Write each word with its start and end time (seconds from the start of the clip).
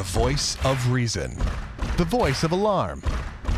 The 0.00 0.18
voice 0.18 0.56
of 0.64 0.90
reason. 0.90 1.36
The 1.98 2.06
voice 2.06 2.42
of 2.42 2.52
alarm. 2.52 3.02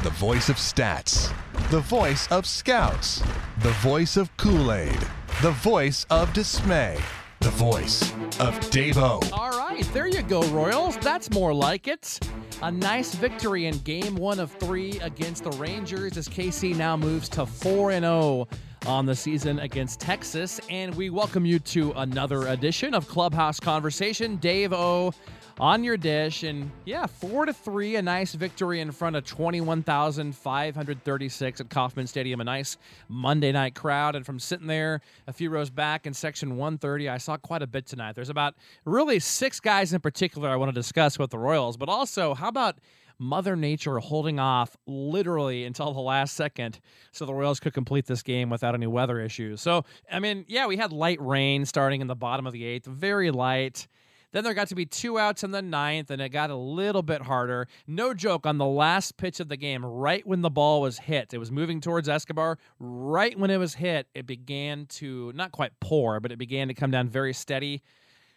The 0.02 0.10
voice 0.10 0.49
of 0.49 0.57
stats. 0.57 1.33
The 1.71 1.79
voice 1.79 2.27
of 2.33 2.47
scouts. 2.47 3.23
The 3.61 3.71
voice 3.75 4.17
of 4.17 4.37
Kool 4.38 4.73
Aid. 4.73 4.99
The 5.41 5.53
voice 5.53 6.05
of 6.11 6.33
dismay. 6.33 6.99
The 7.39 7.51
voice 7.51 8.11
of 8.41 8.59
Davo. 8.73 9.23
All 9.33 9.57
right, 9.57 9.89
there 9.93 10.09
you 10.09 10.23
go, 10.23 10.43
Royals. 10.49 10.97
That's 10.97 11.31
more 11.31 11.55
like 11.55 11.87
it. 11.87 12.18
A 12.61 12.72
nice 12.72 13.14
victory 13.14 13.66
in 13.66 13.79
game 13.79 14.16
one 14.16 14.40
of 14.40 14.50
three 14.50 14.98
against 14.98 15.45
the 15.45 15.52
Rangers 15.52 16.16
as 16.16 16.29
KC 16.29 16.74
now 16.74 16.96
moves 16.96 17.29
to 17.29 17.46
4 17.46 17.93
0 17.93 18.48
on 18.86 19.06
the 19.06 19.14
season 19.14 19.61
against 19.61 20.00
Texas. 20.00 20.61
And 20.68 20.93
we 20.96 21.09
welcome 21.09 21.46
you 21.46 21.61
to 21.61 21.93
another 21.93 22.48
edition 22.48 22.95
of 22.95 23.06
Clubhouse 23.06 23.61
Conversation. 23.61 24.38
Dave 24.38 24.72
O 24.72 25.14
on 25.59 25.82
your 25.84 25.96
dish. 25.96 26.43
And 26.43 26.71
yeah, 26.84 27.07
4 27.07 27.46
to 27.46 27.52
3, 27.52 27.96
a 27.96 28.02
nice 28.02 28.34
victory 28.34 28.80
in 28.80 28.91
front 28.92 29.16
of 29.16 29.24
21,536 29.24 31.61
at 31.61 31.70
Kauffman 31.70 32.06
Stadium. 32.06 32.41
A 32.41 32.45
nice 32.45 32.77
Monday 33.09 33.52
night 33.52 33.75
crowd. 33.75 34.16
And 34.16 34.27
from 34.27 34.38
sitting 34.38 34.66
there 34.66 35.01
a 35.27 35.33
few 35.33 35.51
rows 35.51 35.70
back 35.70 36.06
in 36.06 36.15
section 36.15 36.56
130, 36.56 37.09
I 37.09 37.19
saw 37.19 37.37
quite 37.37 37.62
a 37.62 37.66
bit 37.66 37.87
tonight. 37.87 38.15
There's 38.15 38.28
about 38.28 38.55
really 38.84 39.19
six 39.19 39.59
guys 39.61 39.92
in 39.92 40.01
particular 40.01 40.48
I 40.48 40.56
want 40.56 40.70
to 40.70 40.75
discuss 40.75 41.19
with 41.19 41.30
the 41.30 41.38
Royals, 41.38 41.77
but 41.77 41.89
also, 41.89 42.34
how 42.34 42.48
about 42.48 42.78
Mother 43.19 43.56
Nature 43.56 43.98
holding 43.98 44.41
off 44.41 44.77
literally 44.87 45.64
until 45.64 45.92
the 45.92 46.00
last 46.00 46.34
second 46.34 46.80
so 47.12 47.25
the 47.25 47.33
Royals 47.33 47.61
could 47.61 47.73
complete 47.73 48.06
this 48.06 48.23
game 48.23 48.50
without 48.50 48.75
any 48.75 48.87
weather 48.87 49.20
issues. 49.20 49.61
So, 49.61 49.84
I 50.11 50.19
mean, 50.19 50.45
yeah, 50.48 50.66
we 50.66 50.77
had 50.77 50.92
light 50.92 51.20
rain 51.20 51.64
starting 51.64 52.00
in 52.00 52.09
the 52.09 52.16
bottom 52.16 52.47
of 52.47 52.53
the 52.53 52.64
eighth, 52.64 52.87
very 52.87 53.30
light. 53.30 53.87
Then 54.32 54.45
there 54.45 54.54
got 54.54 54.68
to 54.68 54.74
be 54.74 54.86
two 54.86 55.18
outs 55.18 55.45
in 55.45 55.50
the 55.50 55.62
ninth, 55.62 56.10
and 56.10 56.20
it 56.20 56.30
got 56.30 56.50
a 56.50 56.56
little 56.56 57.02
bit 57.02 57.22
harder. 57.22 57.68
No 57.86 58.14
joke, 58.14 58.46
on 58.46 58.58
the 58.58 58.66
last 58.66 59.16
pitch 59.16 59.41
of 59.41 59.48
the 59.48 59.56
game, 59.56 59.84
right 59.84 60.27
when 60.27 60.41
the 60.41 60.50
ball 60.50 60.80
was 60.80 60.98
hit, 60.98 61.34
it 61.34 61.39
was 61.39 61.50
moving 61.52 61.80
towards 61.80 62.08
Escobar. 62.08 62.58
Right 62.78 63.39
when 63.39 63.50
it 63.50 63.58
was 63.58 63.74
hit, 63.74 64.08
it 64.14 64.27
began 64.27 64.86
to 64.86 65.33
not 65.34 65.52
quite 65.52 65.72
pour, 65.80 66.19
but 66.19 66.33
it 66.33 66.39
began 66.39 66.69
to 66.69 66.74
come 66.74 66.91
down 66.91 67.08
very 67.08 67.34
steady. 67.34 67.83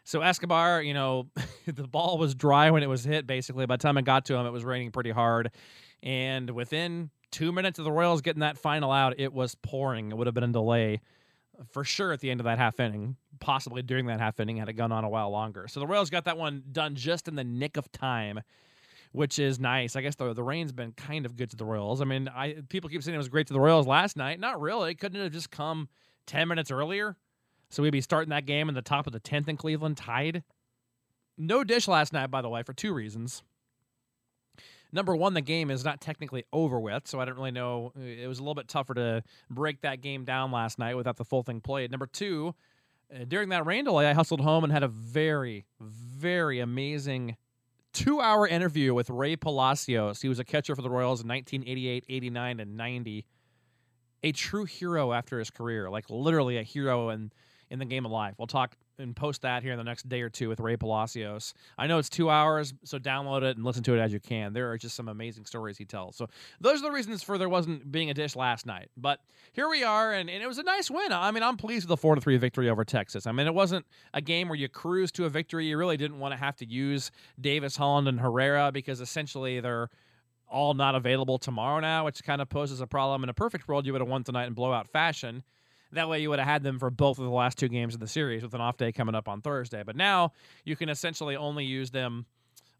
So 0.04 0.22
Escobar, 0.22 0.82
you 0.82 0.94
know, 0.94 1.28
the 1.66 1.88
ball 1.88 2.18
was 2.18 2.36
dry 2.36 2.72
when 2.72 2.84
it 2.84 2.90
was 2.90 3.04
hit, 3.04 3.26
basically. 3.26 3.66
By 3.66 3.78
the 3.78 3.84
time 3.84 3.98
it 3.98 4.04
got 4.04 4.26
to 4.26 4.36
him, 4.36 4.46
it 4.46 4.52
was 4.52 4.66
raining 4.66 4.92
pretty 4.92 5.12
hard. 5.12 5.52
And 6.04 6.50
within 6.52 7.10
two 7.32 7.52
minutes 7.52 7.80
of 7.80 7.86
the 7.86 7.92
Royals 7.92 8.22
getting 8.22 8.42
that 8.42 8.58
final 8.58 8.92
out, 8.92 9.16
it 9.18 9.34
was 9.34 9.56
pouring. 9.56 10.12
It 10.12 10.18
would 10.18 10.28
have 10.28 10.34
been 10.34 10.44
a 10.44 10.48
delay 10.48 11.00
for 11.72 11.84
sure 11.84 12.12
at 12.12 12.20
the 12.20 12.30
end 12.30 12.40
of 12.40 12.46
that 12.46 12.58
half 12.58 12.80
inning, 12.80 13.16
possibly 13.40 13.82
during 13.82 14.08
that 14.08 14.20
half 14.20 14.40
inning, 14.40 14.58
had 14.58 14.70
it 14.70 14.74
gone 14.74 14.92
on 14.92 15.04
a 15.04 15.10
while 15.10 15.30
longer. 15.30 15.68
So 15.68 15.80
the 15.80 15.88
Royals 15.88 16.10
got 16.10 16.26
that 16.26 16.38
one 16.38 16.64
done 16.72 16.96
just 16.96 17.28
in 17.28 17.36
the 17.36 17.44
nick 17.44 17.78
of 17.78 17.92
time, 17.92 18.42
which 19.12 19.40
is 19.40 19.60
nice. 19.60 19.96
I 19.96 20.02
guess 20.02 20.16
the 20.16 20.34
the 20.34 20.44
rain's 20.44 20.72
been 20.72 20.92
kind 20.94 21.26
of 21.26 21.36
good 21.36 21.50
to 21.52 21.56
the 21.56 21.66
Royals. 21.66 22.02
I 22.02 22.06
mean, 22.06 22.28
I 22.28 22.58
people 22.70 22.90
keep 22.90 23.04
saying 23.04 23.16
it 23.16 23.20
was 23.20 23.30
great 23.30 23.48
to 23.48 23.54
the 23.54 23.60
Royals 23.60 23.88
last 23.88 24.18
night. 24.18 24.40
Not 24.40 24.60
really. 24.60 24.96
Couldn't 24.96 25.20
it 25.20 25.24
have 25.24 25.34
just 25.34 25.52
come 25.52 25.90
ten 26.26 26.48
minutes 26.48 26.72
earlier? 26.72 27.16
So 27.70 27.84
we'd 27.84 27.92
be 27.92 28.02
starting 28.02 28.30
that 28.30 28.46
game 28.46 28.70
in 28.70 28.76
the 28.76 28.82
top 28.82 29.08
of 29.08 29.14
the 29.14 29.20
tenth 29.20 29.50
in 29.50 29.58
Cleveland, 29.58 29.98
tied. 29.98 30.44
No 31.38 31.64
dish 31.64 31.88
last 31.88 32.14
night, 32.14 32.32
by 32.32 32.42
the 32.42 32.50
way, 32.50 32.64
for 32.64 32.74
two 32.74 32.94
reasons 32.94 33.44
number 34.96 35.16
one, 35.16 35.34
the 35.34 35.42
game 35.42 35.70
is 35.70 35.84
not 35.84 36.02
technically 36.02 36.46
over 36.52 36.80
with, 36.80 37.08
so 37.08 37.20
I 37.20 37.26
don't 37.26 37.36
really 37.36 37.52
know. 37.52 37.92
It 37.96 38.28
was 38.28 38.40
a 38.40 38.42
little 38.42 38.56
bit 38.56 38.68
tougher 38.68 38.94
to 38.96 39.24
break 39.50 39.82
that 39.82 40.02
game 40.02 40.24
down 40.24 40.52
last 40.52 40.80
night 40.80 40.96
without 40.96 41.18
the 41.18 41.26
full 41.26 41.44
thing 41.44 41.62
played. 41.62 41.92
Number 41.92 42.08
two, 42.08 42.56
uh, 43.14 43.26
during 43.28 43.50
that 43.50 43.66
rain 43.66 43.86
delay, 43.86 44.08
I 44.08 44.14
hustled 44.14 44.42
home 44.42 44.64
and 44.64 44.74
had 44.74 44.84
a 44.84 44.88
very, 44.88 45.66
very 45.80 46.60
amazing 46.60 47.38
two 47.94 48.20
hour 48.20 48.48
interview 48.48 48.94
with 48.94 49.10
Rey 49.10 49.36
Palacios. 49.36 50.22
He 50.22 50.30
was 50.30 50.40
a 50.40 50.44
catcher 50.44 50.76
for 50.76 50.82
the 50.82 50.90
Royals 50.90 51.22
in 51.22 51.28
1988, 51.28 52.06
89, 52.10 52.60
and 52.60 52.78
90. 52.78 53.26
A 54.24 54.32
true 54.32 54.66
hero 54.66 55.14
after 55.14 55.40
his 55.40 55.50
career, 55.50 55.90
like 55.90 56.10
literally 56.10 56.58
a 56.58 56.64
hero 56.64 57.10
in, 57.10 57.32
in 57.70 57.80
the 57.80 57.86
game 57.86 58.06
of 58.06 58.12
life. 58.12 58.36
We'll 58.38 58.48
talk 58.48 58.76
and 59.00 59.16
post 59.16 59.42
that 59.42 59.64
here 59.64 59.72
in 59.72 59.78
the 59.78 59.84
next 59.84 60.08
day 60.08 60.22
or 60.22 60.30
two 60.30 60.50
with 60.50 60.60
Rey 60.60 60.78
Palacios. 60.78 61.54
I 61.78 61.88
know 61.88 61.98
it's 61.98 62.10
two 62.10 62.30
hours, 62.30 62.74
so 62.84 62.98
download 62.98 63.44
it 63.44 63.58
and 63.58 63.66
listen 63.66 63.84
to 63.84 63.96
it 63.96 64.00
as 64.00 64.14
you 64.14 64.20
can. 64.20 64.54
There 64.54 64.72
are 64.72 64.78
just 64.78 64.96
some 64.96 65.08
amazing 65.08 65.46
stories 65.46 65.78
he 65.78 65.86
tells. 65.86 66.16
So 66.16 66.28
those 66.62 66.80
are 66.80 66.84
the 66.84 66.92
reasons 66.92 67.24
for 67.24 67.38
there 67.38 67.50
wasn't 67.50 67.92
being 67.92 68.10
a 68.10 68.14
dish 68.14 68.36
last 68.36 68.66
night. 68.66 68.90
But 68.98 69.20
here 69.54 69.70
we 69.70 69.84
are, 69.84 70.14
and, 70.14 70.30
and 70.30 70.42
it 70.42 70.48
was 70.48 70.58
a 70.58 70.64
nice 70.64 70.90
win. 70.90 71.12
I 71.12 71.32
mean, 71.32 71.44
I'm 71.44 71.58
pleased 71.58 71.86
with 71.86 71.90
the 71.90 71.98
four 71.98 72.16
to 72.16 72.22
three 72.22 72.38
victory 72.38 72.70
over 72.70 72.84
Texas. 72.84 73.28
I 73.28 73.32
mean, 73.32 73.48
it 73.48 73.54
wasn't 73.54 73.86
a 74.14 74.22
game 74.22 74.48
where 74.48 74.58
you 74.58 74.70
cruise 74.70 75.12
to 75.14 75.26
a 75.26 75.30
victory. 75.30 75.68
You 75.68 75.78
really 75.78 75.98
didn't 75.98 76.20
want 76.20 76.34
to 76.34 76.38
have 76.38 76.56
to 76.58 76.66
use 76.66 77.12
Davis, 77.40 77.76
Holland, 77.76 78.08
and 78.08 78.20
Herrera 78.20 78.72
because 78.72 79.02
essentially 79.02 79.60
they're 79.60 79.90
all 80.48 80.74
not 80.74 80.96
available 80.96 81.38
tomorrow 81.38 81.80
now, 81.80 82.06
which 82.06 82.24
kind 82.24 82.42
of 82.42 82.50
poses 82.50 82.82
a 82.82 82.88
problem. 82.88 83.24
In 83.24 83.30
a 83.30 83.34
perfect 83.34 83.68
world, 83.68 83.86
you 83.86 83.92
would 83.94 84.02
have 84.02 84.10
won 84.10 84.24
tonight 84.24 84.46
in 84.46 84.54
blowout 84.54 84.88
fashion. 84.88 85.44
That 85.92 86.10
way, 86.10 86.22
you 86.22 86.30
would 86.30 86.40
have 86.40 86.48
had 86.48 86.64
them 86.64 86.80
for 86.80 86.90
both 86.90 87.20
of 87.20 87.26
the 87.26 87.32
last 87.32 87.58
two 87.58 87.70
games 87.70 87.94
of 87.94 88.00
the 88.00 88.08
series 88.08 88.44
with 88.44 88.54
an 88.54 88.62
off 88.62 88.78
day 88.78 88.92
coming 88.92 89.16
up 89.16 89.28
on 89.28 89.42
Thursday. 89.42 89.84
But 89.84 89.96
now 89.96 90.34
you 90.64 90.76
can 90.76 90.90
essentially 90.90 91.36
only 91.36 91.66
use 91.66 91.92
them 91.92 92.26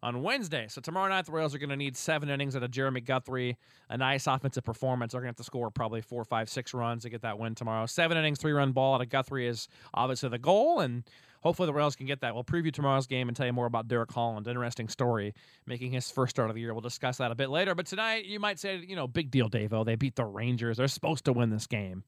on 0.04 0.22
Wednesday. 0.22 0.68
So 0.70 0.82
tomorrow 0.82 1.10
night, 1.10 1.26
the 1.26 1.32
Royals 1.32 1.56
are 1.56 1.58
going 1.58 1.70
to 1.70 1.76
need 1.76 1.98
seven 1.98 2.30
innings 2.30 2.56
out 2.56 2.62
of 2.62 2.70
Jeremy 2.70 3.02
Guthrie, 3.02 3.58
a 3.90 3.98
nice 3.98 4.28
offensive 4.28 4.64
performance. 4.64 5.14
They're 5.14 5.22
going 5.22 5.34
to 5.34 5.38
have 5.38 5.38
to 5.38 5.44
score 5.44 5.72
probably 5.72 6.02
four, 6.02 6.24
five, 6.24 6.48
six 6.48 6.74
runs 6.74 7.04
to 7.04 7.10
get 7.10 7.22
that 7.24 7.40
win 7.40 7.56
tomorrow. 7.56 7.88
Seven 7.88 8.18
innings, 8.18 8.40
three 8.40 8.52
run 8.52 8.72
ball 8.72 8.96
out 8.96 9.02
of 9.02 9.10
Guthrie 9.10 9.48
is 9.48 9.68
obviously 9.96 10.30
the 10.30 10.38
goal, 10.38 10.80
and 10.80 11.04
hopefully 11.42 11.66
the 11.66 11.74
Royals 11.74 11.96
can 11.96 12.06
get 12.06 12.22
that. 12.22 12.36
We'll 12.36 12.44
preview 12.44 12.72
tomorrow's 12.72 13.08
game 13.08 13.30
and 13.30 13.36
tell 13.36 13.48
you 13.48 13.54
more 13.54 13.66
about 13.66 13.88
Derek 13.88 14.12
Holland. 14.12 14.48
Interesting 14.48 14.90
story, 14.90 15.34
making 15.66 15.92
his 15.92 16.12
first 16.12 16.32
start 16.32 16.50
of 16.50 16.56
the 16.56 16.62
year. 16.62 16.74
We'll 16.74 16.82
discuss 16.82 17.18
that 17.18 17.32
a 17.32 17.36
bit 17.36 17.50
later. 17.50 17.74
But 17.74 17.88
tonight, 17.88 18.26
you 18.26 18.40
might 18.40 18.60
say, 18.60 18.84
you 18.88 18.96
know, 18.96 19.08
big 19.08 19.32
deal, 19.32 19.50
Davo. 19.50 19.84
They 19.84 19.96
beat 19.96 20.16
the 20.16 20.26
Rangers. 20.26 20.78
They're 20.78 20.88
supposed 20.88 21.26
to 21.26 21.34
win 21.34 21.50
this 21.50 21.66
game. 21.66 22.04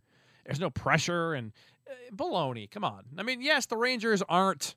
There's 0.47 0.59
no 0.59 0.69
pressure 0.69 1.33
and 1.33 1.51
uh, 1.87 2.15
baloney. 2.15 2.71
Come 2.71 2.83
on. 2.83 3.03
I 3.17 3.23
mean, 3.23 3.41
yes, 3.41 3.65
the 3.65 3.77
Rangers 3.77 4.23
aren't 4.27 4.75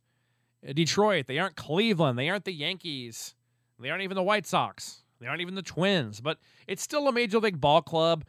Detroit. 0.75 1.27
They 1.27 1.39
aren't 1.39 1.57
Cleveland. 1.57 2.19
They 2.19 2.29
aren't 2.29 2.45
the 2.45 2.53
Yankees. 2.53 3.35
They 3.79 3.89
aren't 3.89 4.03
even 4.03 4.17
the 4.17 4.23
White 4.23 4.47
Sox. 4.47 5.05
They 5.21 5.27
aren't 5.27 5.41
even 5.41 5.55
the 5.55 5.63
Twins. 5.63 6.21
But 6.21 6.39
it's 6.67 6.83
still 6.83 7.09
a 7.09 7.13
major 7.13 7.39
league 7.39 7.61
ball 7.61 7.83
club. 7.83 8.25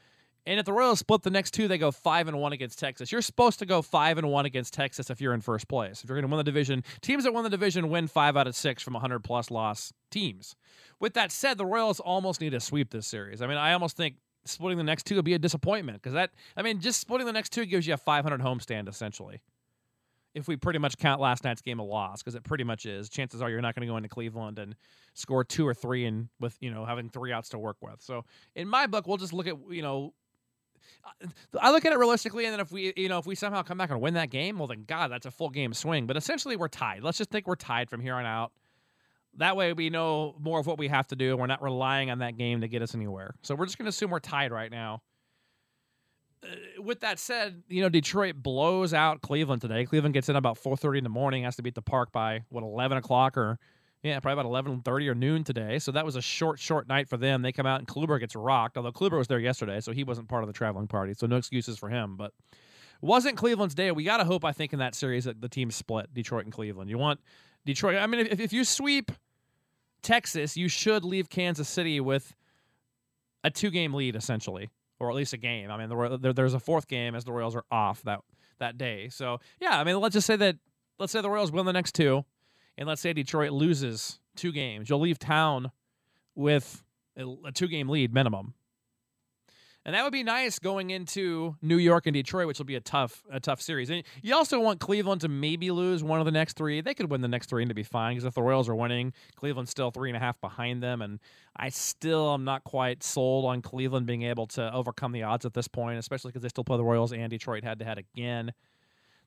And 0.46 0.60
if 0.60 0.66
the 0.66 0.74
Royals 0.74 1.00
split 1.00 1.22
the 1.22 1.30
next 1.30 1.52
two, 1.52 1.68
they 1.68 1.78
go 1.78 1.92
five 1.92 2.28
and 2.28 2.40
one 2.40 2.52
against 2.52 2.80
Texas. 2.80 3.12
You're 3.12 3.22
supposed 3.22 3.60
to 3.60 3.66
go 3.66 3.82
five 3.82 4.18
and 4.18 4.30
one 4.30 4.46
against 4.46 4.74
Texas 4.74 5.10
if 5.10 5.22
you're 5.22 5.34
in 5.34 5.42
first 5.42 5.68
place. 5.68 6.04
If 6.04 6.10
you're 6.10 6.18
going 6.18 6.28
to 6.28 6.36
win 6.36 6.40
the 6.40 6.44
division, 6.44 6.84
teams 7.02 7.26
that 7.26 7.34
win 7.34 7.44
the 7.44 7.50
division 7.50 7.90
win 7.90 8.08
five 8.08 8.36
out 8.36 8.48
of 8.48 8.56
six 8.56 8.82
from 8.82 8.94
100 8.94 9.20
plus 9.20 9.52
loss 9.52 9.94
teams. 10.10 10.56
With 11.00 11.14
that 11.14 11.32
said, 11.32 11.58
the 11.58 11.66
Royals 11.66 12.00
almost 12.00 12.42
need 12.42 12.52
to 12.52 12.60
sweep 12.60 12.90
this 12.90 13.06
series. 13.06 13.42
I 13.42 13.48
mean, 13.48 13.58
I 13.58 13.74
almost 13.74 13.98
think 13.98 14.16
splitting 14.46 14.78
the 14.78 14.84
next 14.84 15.06
two 15.06 15.16
would 15.16 15.26
be 15.26 15.34
a 15.34 15.40
disappointment 15.40 16.02
because 16.02 16.14
that 16.14 16.32
I 16.58 16.62
mean 16.62 16.80
just 16.80 17.00
splitting 17.00 17.28
the 17.28 17.34
next 17.34 17.52
two 17.52 17.66
gives 17.66 17.86
you 17.88 17.94
a 17.94 17.98
500 17.98 18.42
homestand 18.42 18.90
essentially. 18.90 19.42
If 20.34 20.48
we 20.48 20.56
pretty 20.56 20.80
much 20.80 20.98
count 20.98 21.20
last 21.20 21.44
night's 21.44 21.62
game 21.62 21.80
a 21.80 21.84
loss, 21.84 22.24
because 22.24 22.36
it 22.36 22.44
pretty 22.46 22.64
much 22.64 22.86
is, 22.86 23.10
chances 23.10 23.42
are 23.42 23.50
you're 23.50 23.60
not 23.60 23.76
going 23.76 23.86
to 23.86 23.92
go 23.92 23.98
into 23.98 24.08
Cleveland 24.08 24.60
and 24.60 24.76
score 25.14 25.44
two 25.44 25.68
or 25.68 25.74
three, 25.74 26.06
and 26.06 26.30
with 26.40 26.56
you 26.62 26.72
know 26.72 26.86
having 26.86 27.10
three 27.10 27.34
outs 27.34 27.50
to 27.50 27.60
work 27.60 27.76
with. 27.82 28.02
So 28.02 28.24
in 28.56 28.70
my 28.70 28.88
book, 28.88 29.08
we'll 29.08 29.18
just 29.18 29.34
look 29.34 29.48
at 29.48 29.58
you 29.70 29.82
know 29.82 30.14
I 31.60 31.72
look 31.72 31.86
at 31.86 31.94
it 31.94 31.98
realistically, 31.98 32.46
and 32.46 32.54
then 32.54 32.60
if 32.60 32.72
we, 32.72 32.94
you 32.96 33.10
know, 33.10 33.18
if 33.18 33.26
we 33.26 33.36
somehow 33.36 33.62
come 33.64 33.78
back 33.78 33.90
and 33.90 34.00
win 34.00 34.14
that 34.16 34.30
game, 34.30 34.58
well, 34.58 34.68
then 34.68 34.84
God, 34.88 35.12
that's 35.12 35.26
a 35.26 35.32
full 35.32 35.50
game 35.50 35.74
swing. 35.74 36.06
But 36.06 36.18
essentially, 36.18 36.56
we're 36.56 36.68
tied. 36.68 37.04
Let's 37.04 37.18
just 37.18 37.30
think 37.30 37.48
we're 37.48 37.56
tied 37.56 37.90
from 37.90 38.02
here 38.02 38.16
on 38.16 38.26
out. 38.26 38.52
That 39.38 39.56
way, 39.56 39.74
we 39.74 39.90
know 39.90 40.36
more 40.40 40.60
of 40.60 40.68
what 40.68 40.78
we 40.78 40.88
have 40.90 41.08
to 41.08 41.16
do. 41.16 41.32
and 41.32 41.40
We're 41.40 41.48
not 41.48 41.62
relying 41.62 42.10
on 42.12 42.20
that 42.20 42.38
game 42.38 42.62
to 42.62 42.68
get 42.68 42.82
us 42.82 42.94
anywhere. 42.94 43.36
So 43.42 43.56
we're 43.56 43.66
just 43.66 43.78
going 43.78 43.86
to 43.86 43.90
assume 43.90 44.12
we're 44.12 44.20
tied 44.20 44.52
right 44.52 44.70
now. 44.70 45.02
Uh, 46.44 46.82
with 46.82 47.02
that 47.02 47.20
said, 47.20 47.64
you 47.70 47.82
know 47.82 47.90
Detroit 47.90 48.36
blows 48.36 48.94
out 48.94 49.22
Cleveland 49.22 49.62
today. 49.62 49.86
Cleveland 49.86 50.14
gets 50.14 50.28
in 50.28 50.36
about 50.36 50.58
4:30 50.58 50.98
in 51.00 51.04
the 51.04 51.10
morning. 51.10 51.44
Has 51.44 51.56
to 51.58 51.62
beat 51.62 51.76
the 51.76 51.82
park 51.82 52.12
by 52.12 52.44
what 52.50 52.64
11 52.64 52.98
o'clock 52.98 53.38
or 53.38 53.60
yeah, 54.04 54.20
probably 54.20 54.42
about 54.42 54.66
11:30 54.66 55.08
or 55.08 55.16
noon 55.16 55.44
today. 55.44 55.78
So 55.78 55.92
that 55.92 56.06
was 56.06 56.16
a 56.16 56.22
short, 56.22 56.60
short 56.60 56.88
night 56.88 57.08
for 57.08 57.18
them. 57.18 57.44
They 57.44 57.52
come 57.52 57.68
out 57.68 57.80
and 57.80 57.88
Kluber 57.88 58.20
gets 58.20 58.36
rocked. 58.36 58.78
Although 58.78 58.92
Kluber 58.92 59.18
was 59.18 59.28
there 59.28 59.40
yesterday, 59.40 59.80
so 59.80 59.92
he 59.92 60.04
wasn't 60.04 60.28
part 60.28 60.44
of 60.44 60.48
the 60.48 60.54
traveling 60.54 60.88
party. 60.88 61.14
So 61.14 61.28
no 61.28 61.38
excuses 61.38 61.78
for 61.78 61.90
him. 61.90 62.18
But 62.18 62.34
wasn't 63.02 63.38
Cleveland's 63.38 63.76
day. 63.76 63.92
We 63.92 64.04
got 64.04 64.18
to 64.18 64.26
hope, 64.26 64.46
I 64.46 64.52
think, 64.52 64.74
in 64.74 64.80
that 64.80 64.96
series 64.96 65.26
that 65.26 65.42
the 65.42 65.50
team 65.50 65.72
split 65.72 66.14
Detroit 66.14 66.46
and 66.46 66.54
Cleveland. 66.54 66.90
You 66.90 66.98
want 66.98 67.20
Detroit. 67.66 67.98
I 67.98 68.08
mean, 68.08 68.26
if, 68.26 68.40
if 68.40 68.54
you 68.54 68.64
sweep 68.64 69.12
Texas, 70.02 70.58
you 70.58 70.68
should 70.68 71.04
leave 71.04 71.30
Kansas 71.30 71.70
City 71.70 72.00
with 72.00 72.34
a 73.44 73.52
two 73.52 73.70
game 73.70 73.94
lead, 73.94 74.16
essentially, 74.16 74.70
or 75.00 75.10
at 75.10 75.16
least 75.16 75.34
a 75.34 75.38
game. 75.38 75.70
I 75.72 75.78
mean, 75.78 75.90
the, 75.90 76.18
there, 76.18 76.34
there's 76.34 76.54
a 76.54 76.60
fourth 76.60 76.88
game 76.88 77.16
as 77.16 77.24
the 77.24 77.32
Royals 77.32 77.56
are 77.56 77.66
off 77.72 78.02
that, 78.04 78.20
that 78.60 78.78
day. 78.78 79.10
So, 79.10 79.40
yeah, 79.60 79.80
I 79.80 79.84
mean, 79.84 80.00
let's 80.00 80.14
just 80.14 80.28
say 80.28 80.36
that, 80.38 80.58
let's 81.00 81.12
say 81.12 81.22
the 81.22 81.30
Royals 81.30 81.52
win 81.52 81.66
the 81.66 81.74
next 81.74 81.94
two, 81.94 82.26
and 82.78 82.88
let's 82.88 83.02
say 83.02 83.14
Detroit 83.14 83.52
loses 83.52 84.20
two 84.36 84.52
games. 84.52 84.90
You'll 84.90 85.00
leave 85.00 85.20
town 85.20 85.72
with 86.36 86.84
a, 87.18 87.26
a 87.46 87.52
two 87.52 87.68
game 87.68 87.90
lead 87.90 88.14
minimum. 88.14 88.54
And 89.84 89.96
that 89.96 90.04
would 90.04 90.14
be 90.14 90.24
nice 90.24 90.60
going 90.60 90.92
into 90.92 91.56
New 91.62 91.78
York 91.78 92.06
and 92.06 92.14
Detroit, 92.14 92.46
which 92.46 92.60
will 92.60 92.66
be 92.66 92.76
a 92.76 92.82
tough, 92.82 93.24
a 93.32 93.40
tough 93.40 93.60
series. 93.60 93.90
And 93.90 94.04
you 94.22 94.36
also 94.36 94.60
want 94.60 94.80
Cleveland 94.80 95.22
to 95.22 95.28
maybe 95.28 95.72
lose 95.72 96.04
one 96.04 96.20
of 96.20 96.26
the 96.26 96.32
next 96.32 96.56
three. 96.56 96.82
They 96.82 96.94
could 96.94 97.10
win 97.10 97.22
the 97.22 97.28
next 97.28 97.50
three 97.50 97.64
and 97.64 97.74
be 97.74 97.82
fine 97.82 98.14
because 98.14 98.26
if 98.26 98.36
the 98.36 98.44
Royals 98.44 98.70
are 98.70 98.76
winning, 98.76 99.12
Cleveland's 99.36 99.72
still 99.72 99.90
three 99.90 100.10
and 100.10 100.18
a 100.18 100.20
half 100.20 100.40
behind 100.40 100.84
them. 100.84 101.02
And 101.02 101.20
I 101.56 101.70
still 101.70 102.32
am 102.32 102.44
not 102.44 102.64
quite 102.64 103.02
sold 103.02 103.46
on 103.46 103.64
Cleveland 103.64 104.06
being 104.06 104.22
able 104.22 104.46
to 104.48 104.72
overcome 104.72 105.14
the 105.14 105.24
odds 105.24 105.46
at 105.46 105.54
this 105.56 105.68
point, 105.68 105.98
especially 105.98 106.30
because 106.30 106.44
they 106.44 106.50
still 106.50 106.64
play 106.64 106.78
the 106.78 106.84
Royals 106.84 107.12
and 107.12 107.30
Detroit 107.32 107.64
head 107.64 107.80
to 107.80 107.86
head 107.86 107.98
again. 107.98 108.54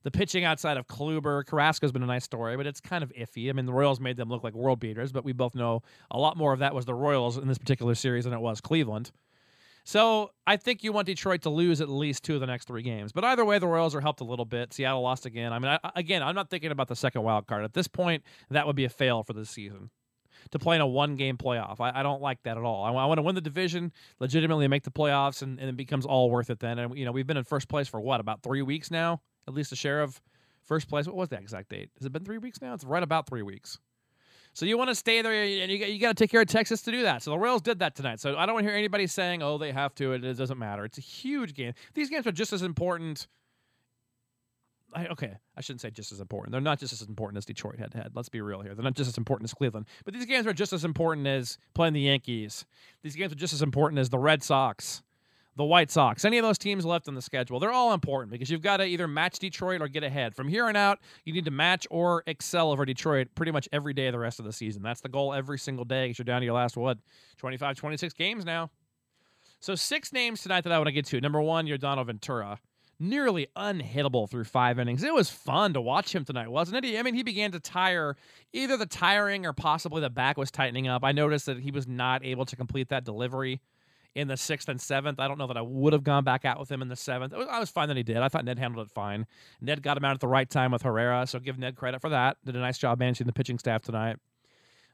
The 0.05 0.11
pitching 0.11 0.45
outside 0.45 0.77
of 0.77 0.87
Kluber, 0.87 1.45
Carrasco's 1.47 1.91
been 1.91 2.03
a 2.03 2.06
nice 2.06 2.25
story, 2.25 2.56
but 2.56 2.67
it's 2.67 2.81
kind 2.81 3.03
of 3.03 3.11
iffy. 3.15 3.49
I 3.49 3.55
mean, 3.55 3.65
the 3.65 3.73
Royals 3.73 4.01
made 4.01 4.19
them 4.19 4.29
look 4.29 4.45
like 4.45 4.55
world 4.55 4.79
beaters, 4.79 5.11
but 5.11 5.25
we 5.25 5.33
both 5.33 5.55
know 5.55 5.83
a 6.11 6.19
lot 6.19 6.37
more 6.37 6.53
of 6.53 6.59
that 6.61 6.75
was 6.75 6.85
the 6.85 6.95
Royals 6.95 7.39
in 7.39 7.49
this 7.49 7.59
particular 7.59 7.95
series 7.95 8.25
than 8.25 8.35
it 8.35 8.41
was 8.41 8.61
Cleveland. 8.61 9.11
So 9.84 10.31
I 10.46 10.56
think 10.56 10.82
you 10.82 10.92
want 10.92 11.06
Detroit 11.06 11.42
to 11.42 11.50
lose 11.50 11.82
at 11.82 11.90
least 11.90 12.25
two 12.25 12.34
of 12.34 12.40
the 12.40 12.46
next 12.46 12.66
three 12.66 12.82
games. 12.82 13.12
But 13.12 13.25
either 13.25 13.44
way, 13.44 13.58
the 13.58 13.66
Royals 13.66 13.94
are 13.94 14.00
helped 14.00 14.20
a 14.20 14.25
little 14.25 14.46
bit. 14.46 14.72
Seattle 14.72 15.02
lost 15.02 15.26
again. 15.26 15.52
I 15.52 15.58
mean, 15.58 15.78
I, 15.82 15.90
again, 15.94 16.22
I'm 16.22 16.34
not 16.34 16.48
thinking 16.48 16.70
about 16.70 16.88
the 16.88 16.96
second 16.96 17.22
wild 17.22 17.46
card 17.46 17.64
at 17.64 17.75
this 17.75 17.86
point. 17.86 18.22
That 18.50 18.66
would 18.66 18.76
be 18.76 18.86
a 18.86 18.88
fail 18.88 19.22
for 19.22 19.34
the 19.34 19.44
season 19.44 19.90
to 20.50 20.58
play 20.58 20.76
in 20.76 20.82
a 20.82 20.86
one 20.86 21.16
game 21.16 21.36
playoff. 21.36 21.81
I, 21.81 22.00
I, 22.00 22.02
don't 22.02 22.22
like 22.22 22.42
that 22.44 22.56
at 22.56 22.62
all. 22.62 22.84
I, 22.84 22.92
I 22.92 23.06
want 23.06 23.19
to 23.19 23.22
win 23.22 23.34
the 23.34 23.40
division, 23.40 23.92
legitimately 24.20 24.69
make 24.69 24.84
the 24.84 24.90
playoffs, 24.90 25.42
and, 25.42 25.58
and, 25.58 25.69
it 25.69 25.76
becomes 25.76 26.06
all 26.06 26.31
worth 26.31 26.50
it 26.50 26.60
then. 26.60 26.78
And 26.78 26.96
you 26.98 27.04
know, 27.04 27.12
we've 27.12 27.26
been 27.26 27.36
in 27.36 27.44
first 27.44 27.69
place 27.69 27.88
for 27.88 28.00
what 28.00 28.20
about 28.20 28.42
three 28.42 28.62
weeks 28.62 28.90
now? 28.90 29.20
At 29.46 29.54
least 29.54 29.72
a 29.72 29.76
share 29.76 30.02
of 30.02 30.20
first 30.62 30.88
place. 30.88 31.06
What 31.06 31.16
was 31.16 31.28
the 31.28 31.36
exact 31.36 31.69
date? 31.69 31.90
Has 31.98 32.06
it 32.06 32.12
been 32.12 32.25
three 32.25 32.38
weeks 32.38 32.60
now? 32.60 32.75
It's 32.75 32.84
right 32.84 33.02
about 33.02 33.28
three 33.28 33.42
weeks. 33.42 33.78
So 34.55 34.67
you 34.67 34.79
want 34.79 34.89
to 34.89 34.95
stay 34.95 35.21
there, 35.21 35.33
and 35.33 35.71
you, 35.71 35.79
you 35.79 35.99
got 35.99 36.17
to 36.17 36.23
take 36.23 36.31
care 36.31 36.41
of 36.41 36.47
Texas 36.47 36.81
to 36.83 36.93
do 36.93 37.03
that. 37.03 37.23
So 37.23 37.33
the 37.33 37.39
Royals 37.39 37.61
did 37.61 37.81
that 37.81 37.97
tonight. 37.97 38.21
So 38.21 38.37
I 38.37 38.47
don't 38.47 38.55
want 38.55 38.65
to 38.65 38.71
hear 38.71 38.79
anybody 38.79 39.09
saying, 39.09 39.43
"Oh, 39.43 39.59
they 39.59 39.73
have 39.73 39.95
to." 39.97 40.12
It, 40.12 40.25
it 40.25 40.35
doesn't 40.35 40.59
matter. 40.59 40.85
It's 40.85 40.97
a 40.97 41.03
huge 41.03 41.55
game. 41.55 41.75
These 41.95 42.09
games 42.09 42.27
are 42.27 42.33
just 42.33 42.53
as 42.53 42.62
important. 42.62 43.27
I, 44.95 45.06
okay, 45.09 45.35
I 45.56 45.61
shouldn't 45.61 45.81
say 45.81 45.91
just 45.91 46.12
as 46.12 46.21
important. 46.21 46.53
They're 46.53 46.61
not 46.61 46.79
just 46.79 46.93
as 46.93 47.03
important 47.03 47.39
as 47.39 47.45
Detroit 47.45 47.81
head 47.81 47.91
to 47.93 47.99
head. 47.99 48.12
Let's 48.15 48.29
be 48.29 48.41
real 48.41 48.61
here. 48.61 48.77
They're 48.77 48.85
not 48.85 48.95
just 48.95 49.09
as 49.09 49.19
important 49.19 49.49
as 49.51 49.55
Cleveland. 49.55 49.87
But 50.05 50.15
these 50.15 50.25
games 50.25 50.47
are 50.47 50.53
just 50.53 50.73
as 50.73 50.85
important 50.85 51.27
as 51.27 51.59
playing 51.75 51.95
the 51.95 52.03
Yankees. 52.03 52.65
These 53.03 53.17
games 53.17 53.33
are 53.33 53.37
just 53.37 53.53
as 53.53 53.61
important 53.61 53.99
as 53.99 54.11
the 54.11 54.19
Red 54.19 54.45
Sox 54.45 55.03
the 55.56 55.65
White 55.65 55.91
Sox, 55.91 56.25
any 56.25 56.39
of 56.39 56.43
those 56.43 56.59
teams 56.59 56.85
left 56.85 57.06
on 57.06 57.15
the 57.15 57.23
schedule, 57.23 57.61
they're 57.61 57.73
all 57.73 57.93
important 57.93 58.33
because 58.33 58.51
you've 58.51 58.62
got 58.62 58.79
to 58.79 58.85
either 58.85 59.06
match 59.06 59.39
Detroit 59.39 59.81
or 59.81 59.89
get 59.89 60.03
ahead. 60.03 60.35
From 60.35 60.49
here 60.49 60.67
on 60.67 60.77
out, 60.77 60.99
you 61.25 61.33
need 61.33 61.45
to 61.45 61.51
match 61.51 61.87
or 61.91 62.25
excel 62.27 62.73
over 62.73 62.85
Detroit 62.85 63.29
pretty 63.35 63.53
much 63.53 63.69
every 63.73 63.95
day 63.95 64.09
of 64.09 64.12
the 64.12 64.19
rest 64.19 64.41
of 64.41 64.45
the 64.45 64.53
season. 64.53 64.83
That's 64.83 65.01
the 65.01 65.09
goal 65.09 65.33
every 65.33 65.59
single 65.59 65.85
day 65.85 66.06
because 66.06 66.19
you're 66.19 66.25
down 66.25 66.41
to 66.41 66.45
your 66.45 66.55
last, 66.55 66.77
what, 66.77 66.99
25, 67.39 67.77
26 67.77 68.15
games 68.15 68.45
now. 68.45 68.71
So, 69.61 69.75
six 69.75 70.12
names 70.12 70.43
tonight 70.43 70.65
that 70.65 70.73
I 70.73 70.79
want 70.79 70.89
to 70.89 70.93
get 70.93 71.06
to. 71.06 71.21
Number 71.21 71.41
one, 71.41 71.67
Yordano 71.67 72.05
Ventura. 72.05 72.59
Nearly 73.01 73.49
unhittable 73.56 74.31
through 74.31 74.45
five 74.45 74.79
innings. 74.79 75.03
It 75.03 75.12
was 75.12 75.29
fun 75.29 75.73
to 75.75 75.81
watch 75.81 76.15
him 76.15 76.25
tonight, 76.25 76.49
wasn't 76.49 76.85
it? 76.85 76.99
I 76.99 77.03
mean, 77.03 77.15
he 77.15 77.25
began 77.25 77.51
to 77.53 77.61
tire. 77.61 78.17
Either 78.53 78.77
the 78.77 78.87
tiring 78.87 79.47
or 79.47 79.53
possibly 79.53 80.01
the 80.01 80.11
back 80.11 80.37
was 80.37 80.51
tightening 80.51 80.87
up. 80.87 81.03
I 81.03 81.12
noticed 81.12 81.47
that 81.47 81.59
he 81.59 81.73
was 81.73 81.89
not 81.89 82.25
able 82.25 82.45
to 82.45 82.56
complete 82.56 82.91
that 82.91 83.05
delivery 83.05 83.61
in 84.14 84.28
the 84.28 84.37
sixth 84.37 84.69
and 84.69 84.81
seventh. 84.81 85.19
I 85.19 85.28
don't 85.28 85.38
know 85.38 85.46
that 85.46 85.56
I 85.56 85.62
would 85.62 85.93
have 85.93 86.05
gone 86.05 86.25
back 86.25 86.44
out 86.44 86.61
with 86.61 86.70
him 86.70 86.82
in 86.82 86.88
the 86.88 86.96
seventh. 86.96 87.34
I 87.34 87.58
was 87.58 87.70
fine 87.70 87.88
that 87.88 87.96
he 87.96 88.02
did. 88.02 88.19
I 88.19 88.28
thought 88.28 88.44
Ned 88.44 88.58
handled 88.58 88.87
it 88.87 88.93
fine. 88.93 89.26
Ned 89.61 89.82
got 89.82 89.96
him 89.96 90.05
out 90.05 90.14
at 90.14 90.20
the 90.20 90.28
right 90.28 90.49
time 90.49 90.70
with 90.70 90.82
Herrera, 90.82 91.26
so 91.26 91.38
give 91.38 91.58
Ned 91.58 91.76
credit 91.76 92.00
for 92.00 92.11
that. 92.11 92.37
Did 92.44 92.56
a 92.56 92.61
nice 92.61 92.78
job 92.78 92.99
managing 92.99 93.26
the 93.26 93.32
pitching 93.32 93.58
staff 93.58 93.82
tonight. 93.82 94.16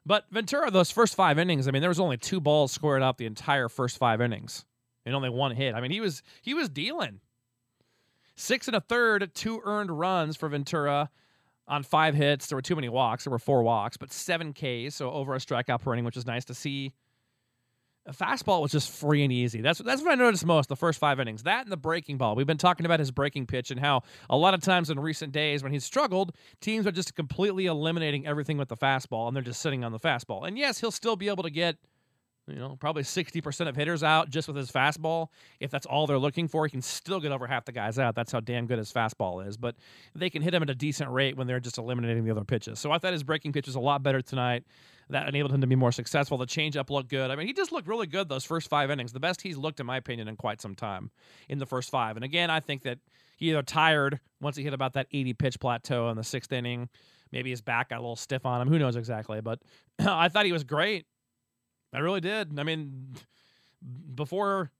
But 0.06 0.24
Ventura, 0.30 0.70
those 0.70 0.90
first 0.90 1.14
five 1.14 1.38
innings, 1.38 1.68
I 1.68 1.70
mean, 1.70 1.82
there 1.82 1.90
was 1.90 2.00
only 2.00 2.16
two 2.16 2.40
balls 2.40 2.72
squared 2.72 3.02
up 3.02 3.18
the 3.18 3.26
entire 3.26 3.68
first 3.68 3.98
five 3.98 4.20
innings, 4.22 4.64
and 5.04 5.14
only 5.14 5.28
one 5.28 5.54
hit. 5.54 5.74
I 5.74 5.80
mean, 5.80 5.90
he 5.90 6.00
was 6.00 6.22
he 6.40 6.54
was 6.54 6.68
dealing. 6.70 7.20
Six 8.36 8.68
and 8.68 8.76
a 8.76 8.80
third, 8.80 9.30
two 9.34 9.60
earned 9.64 9.90
runs 9.90 10.36
for 10.36 10.48
Ventura 10.48 11.10
on 11.68 11.82
five 11.82 12.14
hits. 12.14 12.46
There 12.46 12.56
were 12.56 12.62
too 12.62 12.74
many 12.74 12.88
walks. 12.88 13.24
There 13.24 13.30
were 13.30 13.38
four 13.38 13.62
walks, 13.62 13.98
but 13.98 14.10
seven 14.10 14.54
Ks, 14.54 14.94
so 14.94 15.10
over 15.10 15.34
a 15.34 15.38
strikeout 15.38 15.82
per 15.82 15.92
inning, 15.92 16.06
which 16.06 16.16
is 16.16 16.24
nice 16.24 16.46
to 16.46 16.54
see 16.54 16.94
fastball 18.12 18.62
was 18.62 18.72
just 18.72 18.90
free 18.90 19.22
and 19.22 19.32
easy. 19.32 19.60
That's 19.60 19.78
that's 19.80 20.02
what 20.02 20.12
I 20.12 20.14
noticed 20.14 20.44
most 20.44 20.68
the 20.68 20.76
first 20.76 20.98
five 20.98 21.20
innings. 21.20 21.42
That 21.44 21.64
and 21.64 21.72
the 21.72 21.76
breaking 21.76 22.18
ball. 22.18 22.34
We've 22.34 22.46
been 22.46 22.58
talking 22.58 22.86
about 22.86 22.98
his 22.98 23.10
breaking 23.10 23.46
pitch 23.46 23.70
and 23.70 23.80
how 23.80 24.02
a 24.28 24.36
lot 24.36 24.54
of 24.54 24.60
times 24.60 24.90
in 24.90 24.98
recent 24.98 25.32
days 25.32 25.62
when 25.62 25.72
he's 25.72 25.84
struggled, 25.84 26.34
teams 26.60 26.86
are 26.86 26.92
just 26.92 27.14
completely 27.14 27.66
eliminating 27.66 28.26
everything 28.26 28.56
with 28.56 28.68
the 28.68 28.76
fastball 28.76 29.28
and 29.28 29.36
they're 29.36 29.42
just 29.42 29.60
sitting 29.60 29.84
on 29.84 29.92
the 29.92 30.00
fastball. 30.00 30.46
And 30.46 30.58
yes, 30.58 30.80
he'll 30.80 30.90
still 30.90 31.16
be 31.16 31.28
able 31.28 31.42
to 31.42 31.50
get 31.50 31.76
you 32.50 32.56
know, 32.56 32.76
probably 32.80 33.02
60% 33.02 33.68
of 33.68 33.76
hitters 33.76 34.02
out 34.02 34.30
just 34.30 34.48
with 34.48 34.56
his 34.56 34.70
fastball. 34.70 35.28
If 35.60 35.70
that's 35.70 35.86
all 35.86 36.06
they're 36.06 36.18
looking 36.18 36.48
for, 36.48 36.66
he 36.66 36.70
can 36.70 36.82
still 36.82 37.20
get 37.20 37.32
over 37.32 37.46
half 37.46 37.64
the 37.64 37.72
guys 37.72 37.98
out. 37.98 38.14
That's 38.14 38.32
how 38.32 38.40
damn 38.40 38.66
good 38.66 38.78
his 38.78 38.92
fastball 38.92 39.46
is. 39.46 39.56
But 39.56 39.76
they 40.14 40.30
can 40.30 40.42
hit 40.42 40.54
him 40.54 40.62
at 40.62 40.70
a 40.70 40.74
decent 40.74 41.10
rate 41.10 41.36
when 41.36 41.46
they're 41.46 41.60
just 41.60 41.78
eliminating 41.78 42.24
the 42.24 42.30
other 42.30 42.44
pitches. 42.44 42.78
So 42.78 42.90
I 42.90 42.98
thought 42.98 43.12
his 43.12 43.22
breaking 43.22 43.52
pitch 43.52 43.66
was 43.66 43.76
a 43.76 43.80
lot 43.80 44.02
better 44.02 44.20
tonight 44.20 44.64
that 45.10 45.28
enabled 45.28 45.52
him 45.52 45.60
to 45.60 45.66
be 45.66 45.76
more 45.76 45.92
successful. 45.92 46.38
The 46.38 46.46
changeup 46.46 46.90
looked 46.90 47.08
good. 47.08 47.30
I 47.30 47.36
mean, 47.36 47.46
he 47.46 47.52
just 47.52 47.72
looked 47.72 47.88
really 47.88 48.06
good 48.06 48.28
those 48.28 48.44
first 48.44 48.68
five 48.68 48.90
innings. 48.90 49.12
The 49.12 49.20
best 49.20 49.42
he's 49.42 49.56
looked, 49.56 49.80
in 49.80 49.86
my 49.86 49.96
opinion, 49.96 50.28
in 50.28 50.36
quite 50.36 50.60
some 50.60 50.74
time 50.74 51.10
in 51.48 51.58
the 51.58 51.66
first 51.66 51.90
five. 51.90 52.16
And 52.16 52.24
again, 52.24 52.50
I 52.50 52.60
think 52.60 52.82
that 52.82 52.98
he 53.36 53.50
either 53.50 53.62
tired 53.62 54.20
once 54.40 54.56
he 54.56 54.62
hit 54.62 54.72
about 54.72 54.94
that 54.94 55.06
80 55.12 55.34
pitch 55.34 55.60
plateau 55.60 56.08
in 56.10 56.16
the 56.16 56.24
sixth 56.24 56.52
inning. 56.52 56.88
Maybe 57.32 57.50
his 57.50 57.60
back 57.60 57.90
got 57.90 57.98
a 57.98 58.00
little 58.00 58.16
stiff 58.16 58.44
on 58.44 58.60
him. 58.60 58.68
Who 58.68 58.78
knows 58.78 58.96
exactly? 58.96 59.40
But 59.40 59.60
I 59.98 60.28
thought 60.28 60.46
he 60.46 60.52
was 60.52 60.64
great. 60.64 61.06
I 61.92 61.98
really 61.98 62.20
did. 62.20 62.58
I 62.58 62.62
mean, 62.62 63.14
before 64.14 64.70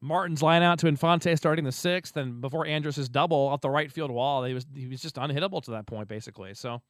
Martin's 0.00 0.42
line 0.42 0.62
out 0.62 0.78
to 0.80 0.86
Infante 0.86 1.34
starting 1.36 1.64
the 1.64 1.72
sixth, 1.72 2.16
and 2.16 2.40
before 2.40 2.66
Andrus' 2.66 3.08
double 3.08 3.36
off 3.36 3.60
the 3.60 3.70
right 3.70 3.90
field 3.90 4.10
wall, 4.10 4.44
he 4.44 4.54
was 4.54 4.66
he 4.74 4.86
was 4.86 5.00
just 5.00 5.16
unhittable 5.16 5.62
to 5.64 5.72
that 5.72 5.86
point, 5.86 6.08
basically. 6.08 6.54
So 6.54 6.82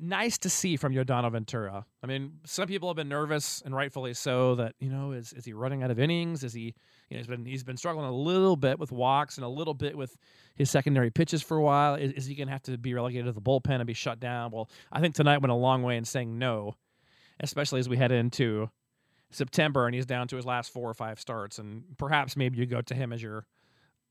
nice 0.00 0.38
to 0.38 0.50
see 0.50 0.76
from 0.76 0.92
Yordano 0.92 1.30
Ventura. 1.30 1.84
I 2.02 2.06
mean, 2.06 2.32
some 2.44 2.66
people 2.66 2.88
have 2.88 2.96
been 2.96 3.08
nervous, 3.08 3.62
and 3.64 3.74
rightfully 3.74 4.14
so, 4.14 4.54
that 4.56 4.74
you 4.80 4.90
know, 4.90 5.12
is 5.12 5.32
is 5.32 5.44
he 5.44 5.52
running 5.52 5.82
out 5.82 5.90
of 5.90 5.98
innings? 5.98 6.44
Is 6.44 6.52
he, 6.52 6.74
you 7.08 7.12
know, 7.12 7.16
he's 7.18 7.26
been 7.26 7.44
he's 7.44 7.64
been 7.64 7.76
struggling 7.76 8.06
a 8.06 8.12
little 8.12 8.56
bit 8.56 8.78
with 8.78 8.92
walks 8.92 9.36
and 9.36 9.44
a 9.44 9.48
little 9.48 9.74
bit 9.74 9.96
with 9.96 10.16
his 10.54 10.70
secondary 10.70 11.10
pitches 11.10 11.42
for 11.42 11.56
a 11.56 11.62
while. 11.62 11.94
Is, 11.94 12.12
is 12.12 12.26
he 12.26 12.34
going 12.34 12.48
to 12.48 12.52
have 12.52 12.62
to 12.64 12.76
be 12.78 12.94
relegated 12.94 13.26
to 13.26 13.32
the 13.32 13.40
bullpen 13.40 13.76
and 13.76 13.86
be 13.86 13.94
shut 13.94 14.20
down? 14.20 14.50
Well, 14.50 14.68
I 14.92 15.00
think 15.00 15.14
tonight 15.14 15.38
went 15.38 15.52
a 15.52 15.56
long 15.56 15.82
way 15.82 15.96
in 15.96 16.04
saying 16.04 16.38
no, 16.38 16.74
especially 17.40 17.80
as 17.80 17.88
we 17.88 17.96
head 17.96 18.12
into 18.12 18.70
September 19.30 19.86
and 19.86 19.94
he's 19.94 20.06
down 20.06 20.28
to 20.28 20.36
his 20.36 20.46
last 20.46 20.72
four 20.72 20.88
or 20.88 20.94
five 20.94 21.20
starts, 21.20 21.58
and 21.58 21.84
perhaps 21.98 22.36
maybe 22.36 22.58
you 22.58 22.66
go 22.66 22.80
to 22.82 22.94
him 22.94 23.12
as 23.12 23.22
your 23.22 23.46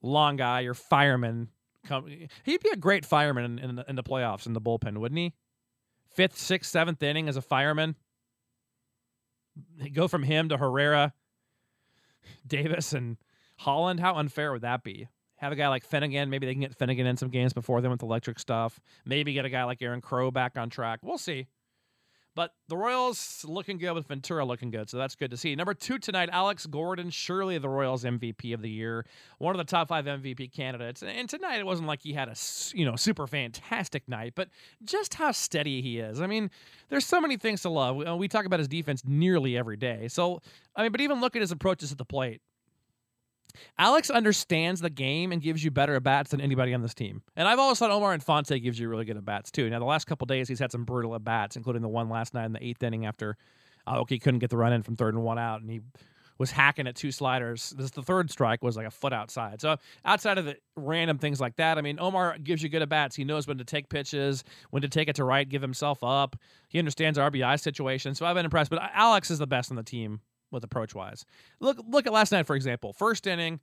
long 0.01 0.35
guy, 0.35 0.61
your 0.61 0.73
fireman. 0.73 1.49
He'd 2.43 2.61
be 2.61 2.69
a 2.69 2.77
great 2.77 3.05
fireman 3.05 3.45
in, 3.45 3.59
in, 3.59 3.83
in 3.87 3.95
the 3.95 4.03
playoffs 4.03 4.45
in 4.45 4.53
the 4.53 4.61
bullpen, 4.61 4.97
wouldn't 4.97 5.17
he? 5.17 5.33
Fifth, 6.17 6.37
sixth, 6.37 6.71
seventh 6.71 7.01
inning 7.01 7.29
as 7.29 7.37
a 7.37 7.41
fireman. 7.41 7.95
Go 9.93 10.07
from 10.07 10.23
him 10.23 10.49
to 10.49 10.57
Herrera, 10.57 11.13
Davis, 12.45 12.91
and 12.91 13.17
Holland. 13.57 13.99
How 13.99 14.15
unfair 14.15 14.51
would 14.51 14.63
that 14.63 14.83
be? 14.83 15.07
Have 15.37 15.51
a 15.51 15.55
guy 15.55 15.67
like 15.67 15.85
Finnegan. 15.85 16.31
Maybe 16.31 16.47
they 16.47 16.53
can 16.53 16.61
get 16.61 16.75
Finnegan 16.75 17.05
in 17.05 17.15
some 17.15 17.29
games 17.29 17.53
before 17.53 17.79
them 17.79 17.91
with 17.91 18.01
electric 18.01 18.39
stuff. 18.39 18.79
Maybe 19.05 19.33
get 19.33 19.45
a 19.45 19.49
guy 19.49 19.63
like 19.63 19.81
Aaron 19.81 20.01
Crow 20.01 20.31
back 20.31 20.57
on 20.57 20.69
track. 20.69 20.99
We'll 21.03 21.19
see. 21.19 21.47
But 22.37 22.53
the 22.67 22.77
Royals 22.77 23.43
looking 23.47 23.79
good 23.79 23.93
with 23.93 24.05
Ventura 24.05 24.45
looking 24.45 24.69
good, 24.69 24.91
so 24.91 24.97
that's 24.99 25.15
good 25.15 25.31
to 25.31 25.37
see. 25.37 25.55
Number 25.55 25.73
two 25.73 25.97
tonight, 25.97 26.29
Alex 26.31 26.67
Gordon, 26.67 27.09
surely 27.09 27.57
the 27.57 27.67
Royals 27.67 28.03
MVP 28.03 28.53
of 28.53 28.61
the 28.61 28.69
year, 28.69 29.07
one 29.39 29.55
of 29.55 29.57
the 29.57 29.63
top 29.63 29.87
five 29.87 30.05
MVP 30.05 30.53
candidates. 30.53 31.01
And 31.01 31.27
tonight 31.27 31.57
it 31.57 31.65
wasn't 31.65 31.87
like 31.87 32.03
he 32.03 32.13
had 32.13 32.29
a 32.29 32.35
you 32.75 32.85
know 32.85 32.95
super 32.95 33.25
fantastic 33.25 34.07
night, 34.07 34.33
but 34.35 34.49
just 34.83 35.15
how 35.15 35.31
steady 35.31 35.81
he 35.81 35.97
is. 35.97 36.21
I 36.21 36.27
mean, 36.27 36.51
there's 36.89 37.07
so 37.07 37.19
many 37.19 37.37
things 37.37 37.63
to 37.63 37.69
love. 37.69 37.95
We 37.95 38.05
uh, 38.05 38.27
talk 38.27 38.45
about 38.45 38.59
his 38.59 38.67
defense 38.67 39.01
nearly 39.03 39.57
every 39.57 39.75
day. 39.75 40.07
So 40.07 40.43
I 40.75 40.83
mean, 40.83 40.91
but 40.91 41.01
even 41.01 41.19
look 41.19 41.35
at 41.35 41.41
his 41.41 41.51
approaches 41.51 41.91
at 41.91 41.97
the 41.97 42.05
plate. 42.05 42.41
Alex 43.77 44.09
understands 44.09 44.81
the 44.81 44.89
game 44.89 45.31
and 45.31 45.41
gives 45.41 45.63
you 45.63 45.71
better 45.71 45.95
at 45.95 46.03
bats 46.03 46.31
than 46.31 46.41
anybody 46.41 46.73
on 46.73 46.81
this 46.81 46.93
team. 46.93 47.21
And 47.35 47.47
I've 47.47 47.59
always 47.59 47.79
thought 47.79 47.91
Omar 47.91 48.13
Infante 48.13 48.59
gives 48.59 48.79
you 48.79 48.89
really 48.89 49.05
good 49.05 49.17
at 49.17 49.25
bats 49.25 49.51
too. 49.51 49.69
Now 49.69 49.79
the 49.79 49.85
last 49.85 50.05
couple 50.05 50.25
days 50.25 50.47
he's 50.47 50.59
had 50.59 50.71
some 50.71 50.85
brutal 50.85 51.15
at 51.15 51.23
bats, 51.23 51.55
including 51.55 51.81
the 51.81 51.87
one 51.87 52.09
last 52.09 52.33
night 52.33 52.45
in 52.45 52.53
the 52.53 52.63
eighth 52.63 52.83
inning 52.83 53.05
after 53.05 53.37
uh, 53.85 53.95
Aoki 53.95 54.21
couldn't 54.21 54.39
get 54.39 54.49
the 54.49 54.57
run 54.57 54.73
in 54.73 54.83
from 54.83 54.95
third 54.95 55.13
and 55.13 55.23
one 55.23 55.39
out, 55.39 55.61
and 55.61 55.69
he 55.71 55.81
was 56.37 56.51
hacking 56.51 56.87
at 56.87 56.95
two 56.95 57.11
sliders. 57.11 57.73
This 57.77 57.91
the 57.91 58.03
third 58.03 58.29
strike 58.29 58.63
was 58.63 58.77
like 58.77 58.85
a 58.85 58.91
foot 58.91 59.13
outside. 59.13 59.59
So 59.61 59.77
outside 60.05 60.37
of 60.37 60.45
the 60.45 60.57
random 60.75 61.17
things 61.17 61.41
like 61.41 61.55
that, 61.55 61.77
I 61.77 61.81
mean, 61.81 61.99
Omar 61.99 62.37
gives 62.37 62.61
you 62.61 62.69
good 62.69 62.81
at 62.81 62.89
bats. 62.89 63.15
He 63.15 63.23
knows 63.23 63.47
when 63.47 63.57
to 63.57 63.63
take 63.63 63.89
pitches, 63.89 64.43
when 64.69 64.81
to 64.81 64.89
take 64.89 65.07
it 65.07 65.15
to 65.15 65.23
right, 65.23 65.47
give 65.47 65.61
himself 65.61 66.03
up. 66.03 66.35
He 66.69 66.79
understands 66.79 67.17
RBI 67.17 67.59
situation. 67.59 68.13
So 68.13 68.25
I've 68.25 68.35
been 68.35 68.45
impressed. 68.45 68.69
But 68.69 68.81
uh, 68.81 68.89
Alex 68.93 69.31
is 69.31 69.39
the 69.39 69.47
best 69.47 69.71
on 69.71 69.77
the 69.77 69.83
team 69.83 70.21
with 70.51 70.63
approach 70.63 70.95
wise. 70.95 71.25
Look 71.59 71.77
look 71.87 72.07
at 72.07 72.13
last 72.13 72.31
night 72.31 72.45
for 72.47 72.55
example. 72.55 72.93
First 72.93 73.27
inning, 73.27 73.59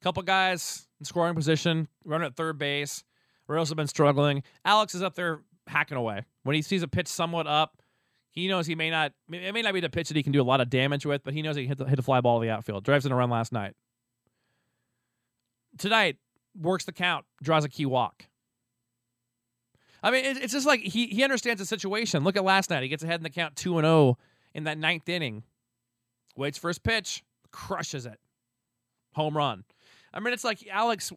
couple 0.00 0.22
guys 0.22 0.86
in 1.00 1.04
scoring 1.04 1.34
position, 1.34 1.88
running 2.04 2.26
at 2.26 2.36
third 2.36 2.58
base. 2.58 3.04
Royals 3.46 3.68
have 3.70 3.76
been 3.76 3.86
struggling. 3.88 4.42
Alex 4.64 4.94
is 4.94 5.02
up 5.02 5.14
there 5.14 5.40
hacking 5.66 5.96
away. 5.96 6.24
When 6.42 6.54
he 6.54 6.62
sees 6.62 6.82
a 6.82 6.88
pitch 6.88 7.08
somewhat 7.08 7.46
up, 7.46 7.82
He 8.30 8.46
knows 8.46 8.66
he 8.66 8.74
may 8.74 8.90
not. 8.90 9.12
It 9.32 9.52
may 9.52 9.62
not 9.62 9.74
be 9.74 9.80
the 9.80 9.88
pitch 9.90 10.08
that 10.08 10.16
he 10.16 10.22
can 10.22 10.32
do 10.32 10.40
a 10.40 10.44
lot 10.44 10.60
of 10.60 10.70
damage 10.70 11.04
with, 11.06 11.24
but 11.24 11.34
he 11.34 11.42
knows 11.42 11.56
he 11.56 11.62
can 11.62 11.68
hit 11.70 11.78
the, 11.78 11.84
hit 11.86 11.96
the 11.96 12.02
fly 12.02 12.20
ball 12.20 12.38
to 12.38 12.46
the 12.46 12.52
outfield. 12.52 12.84
Drives 12.84 13.04
in 13.06 13.12
a 13.12 13.16
run 13.16 13.30
last 13.30 13.52
night. 13.52 13.74
Tonight 15.78 16.16
works 16.60 16.84
the 16.84 16.92
count, 16.92 17.24
draws 17.42 17.64
a 17.64 17.68
key 17.68 17.86
walk. 17.86 18.26
I 20.02 20.10
mean, 20.10 20.24
it's 20.24 20.52
just 20.52 20.66
like 20.66 20.80
he 20.80 21.06
he 21.06 21.24
understands 21.24 21.60
the 21.60 21.66
situation. 21.66 22.22
Look 22.22 22.36
at 22.36 22.44
last 22.44 22.70
night; 22.70 22.82
he 22.82 22.88
gets 22.88 23.02
ahead 23.02 23.18
in 23.18 23.24
the 23.24 23.30
count 23.30 23.56
two 23.56 23.78
and 23.78 23.84
zero 23.84 23.94
oh 23.94 24.18
in 24.54 24.64
that 24.64 24.78
ninth 24.78 25.08
inning. 25.08 25.42
Waits 26.38 26.60
his 26.62 26.78
pitch, 26.78 27.22
crushes 27.50 28.06
it, 28.06 28.18
home 29.14 29.36
run. 29.36 29.64
I 30.14 30.20
mean, 30.20 30.32
it's 30.32 30.44
like 30.44 30.66
Alex. 30.70 31.12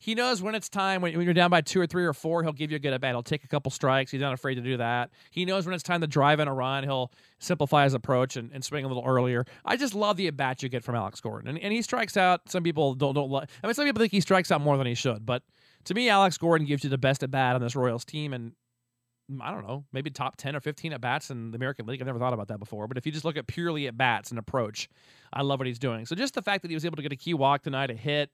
He 0.00 0.14
knows 0.14 0.42
when 0.42 0.54
it's 0.54 0.68
time. 0.68 1.00
When, 1.00 1.16
when 1.16 1.24
you're 1.24 1.32
down 1.32 1.50
by 1.50 1.62
two 1.62 1.80
or 1.80 1.86
three 1.86 2.04
or 2.04 2.12
four, 2.12 2.42
he'll 2.42 2.52
give 2.52 2.70
you 2.70 2.76
a 2.76 2.78
good 2.78 2.92
at 2.92 3.00
bat. 3.00 3.14
He'll 3.14 3.22
take 3.22 3.42
a 3.44 3.48
couple 3.48 3.70
strikes. 3.70 4.10
He's 4.10 4.20
not 4.20 4.34
afraid 4.34 4.56
to 4.56 4.60
do 4.60 4.76
that. 4.76 5.10
He 5.30 5.46
knows 5.46 5.64
when 5.64 5.74
it's 5.74 5.82
time 5.82 6.02
to 6.02 6.06
drive 6.06 6.38
in 6.38 6.46
a 6.46 6.52
run. 6.52 6.84
He'll 6.84 7.10
simplify 7.38 7.84
his 7.84 7.94
approach 7.94 8.36
and, 8.36 8.50
and 8.52 8.62
swing 8.62 8.84
a 8.84 8.88
little 8.88 9.04
earlier. 9.06 9.46
I 9.64 9.76
just 9.76 9.94
love 9.94 10.18
the 10.18 10.26
at 10.26 10.36
bat 10.36 10.62
you 10.62 10.68
get 10.68 10.84
from 10.84 10.94
Alex 10.94 11.20
Gordon, 11.20 11.48
and, 11.48 11.58
and 11.58 11.72
he 11.72 11.80
strikes 11.80 12.16
out. 12.16 12.50
Some 12.50 12.62
people 12.62 12.94
don't 12.94 13.14
don't. 13.14 13.30
Like, 13.30 13.48
I 13.62 13.66
mean, 13.66 13.74
some 13.74 13.86
people 13.86 14.00
think 14.00 14.12
he 14.12 14.20
strikes 14.20 14.50
out 14.50 14.60
more 14.60 14.76
than 14.76 14.86
he 14.86 14.94
should, 14.94 15.24
but 15.24 15.42
to 15.84 15.94
me, 15.94 16.10
Alex 16.10 16.36
Gordon 16.36 16.66
gives 16.66 16.84
you 16.84 16.90
the 16.90 16.98
best 16.98 17.22
at 17.22 17.30
bat 17.30 17.54
on 17.54 17.62
this 17.62 17.74
Royals 17.74 18.04
team, 18.04 18.34
and 18.34 18.52
Mm, 19.30 19.40
I 19.42 19.50
don't 19.50 19.66
know, 19.66 19.84
maybe 19.92 20.10
top 20.10 20.36
10 20.36 20.56
or 20.56 20.60
15 20.60 20.92
at 20.92 21.00
bats 21.00 21.30
in 21.30 21.50
the 21.50 21.56
American 21.56 21.86
League. 21.86 22.00
I've 22.00 22.06
never 22.06 22.18
thought 22.18 22.32
about 22.32 22.48
that 22.48 22.58
before. 22.58 22.86
But 22.86 22.96
if 22.96 23.06
you 23.06 23.12
just 23.12 23.24
look 23.24 23.36
at 23.36 23.46
purely 23.46 23.86
at 23.86 23.96
bats 23.96 24.30
and 24.30 24.38
approach, 24.38 24.88
I 25.32 25.42
love 25.42 25.60
what 25.60 25.66
he's 25.66 25.78
doing. 25.78 26.06
So 26.06 26.14
just 26.14 26.34
the 26.34 26.42
fact 26.42 26.62
that 26.62 26.70
he 26.70 26.74
was 26.74 26.84
able 26.84 26.96
to 26.96 27.02
get 27.02 27.12
a 27.12 27.16
key 27.16 27.34
walk 27.34 27.62
tonight, 27.62 27.90
a 27.90 27.94
hit, 27.94 28.30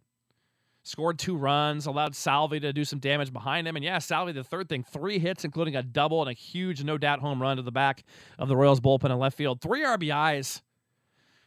scored 0.84 1.18
two 1.18 1.36
runs, 1.36 1.86
allowed 1.86 2.14
Salvi 2.14 2.60
to 2.60 2.72
do 2.72 2.84
some 2.84 2.98
damage 2.98 3.32
behind 3.32 3.66
him. 3.66 3.74
And 3.74 3.84
yeah, 3.84 3.98
Salvi, 3.98 4.32
the 4.32 4.44
third 4.44 4.68
thing, 4.68 4.84
three 4.84 5.18
hits, 5.18 5.44
including 5.44 5.74
a 5.74 5.82
double 5.82 6.20
and 6.22 6.30
a 6.30 6.34
huge, 6.34 6.84
no 6.84 6.98
doubt, 6.98 7.20
home 7.20 7.42
run 7.42 7.56
to 7.56 7.62
the 7.62 7.72
back 7.72 8.04
of 8.38 8.48
the 8.48 8.56
Royals 8.56 8.80
bullpen 8.80 9.10
in 9.10 9.18
left 9.18 9.36
field. 9.36 9.60
Three 9.60 9.82
RBIs 9.82 10.62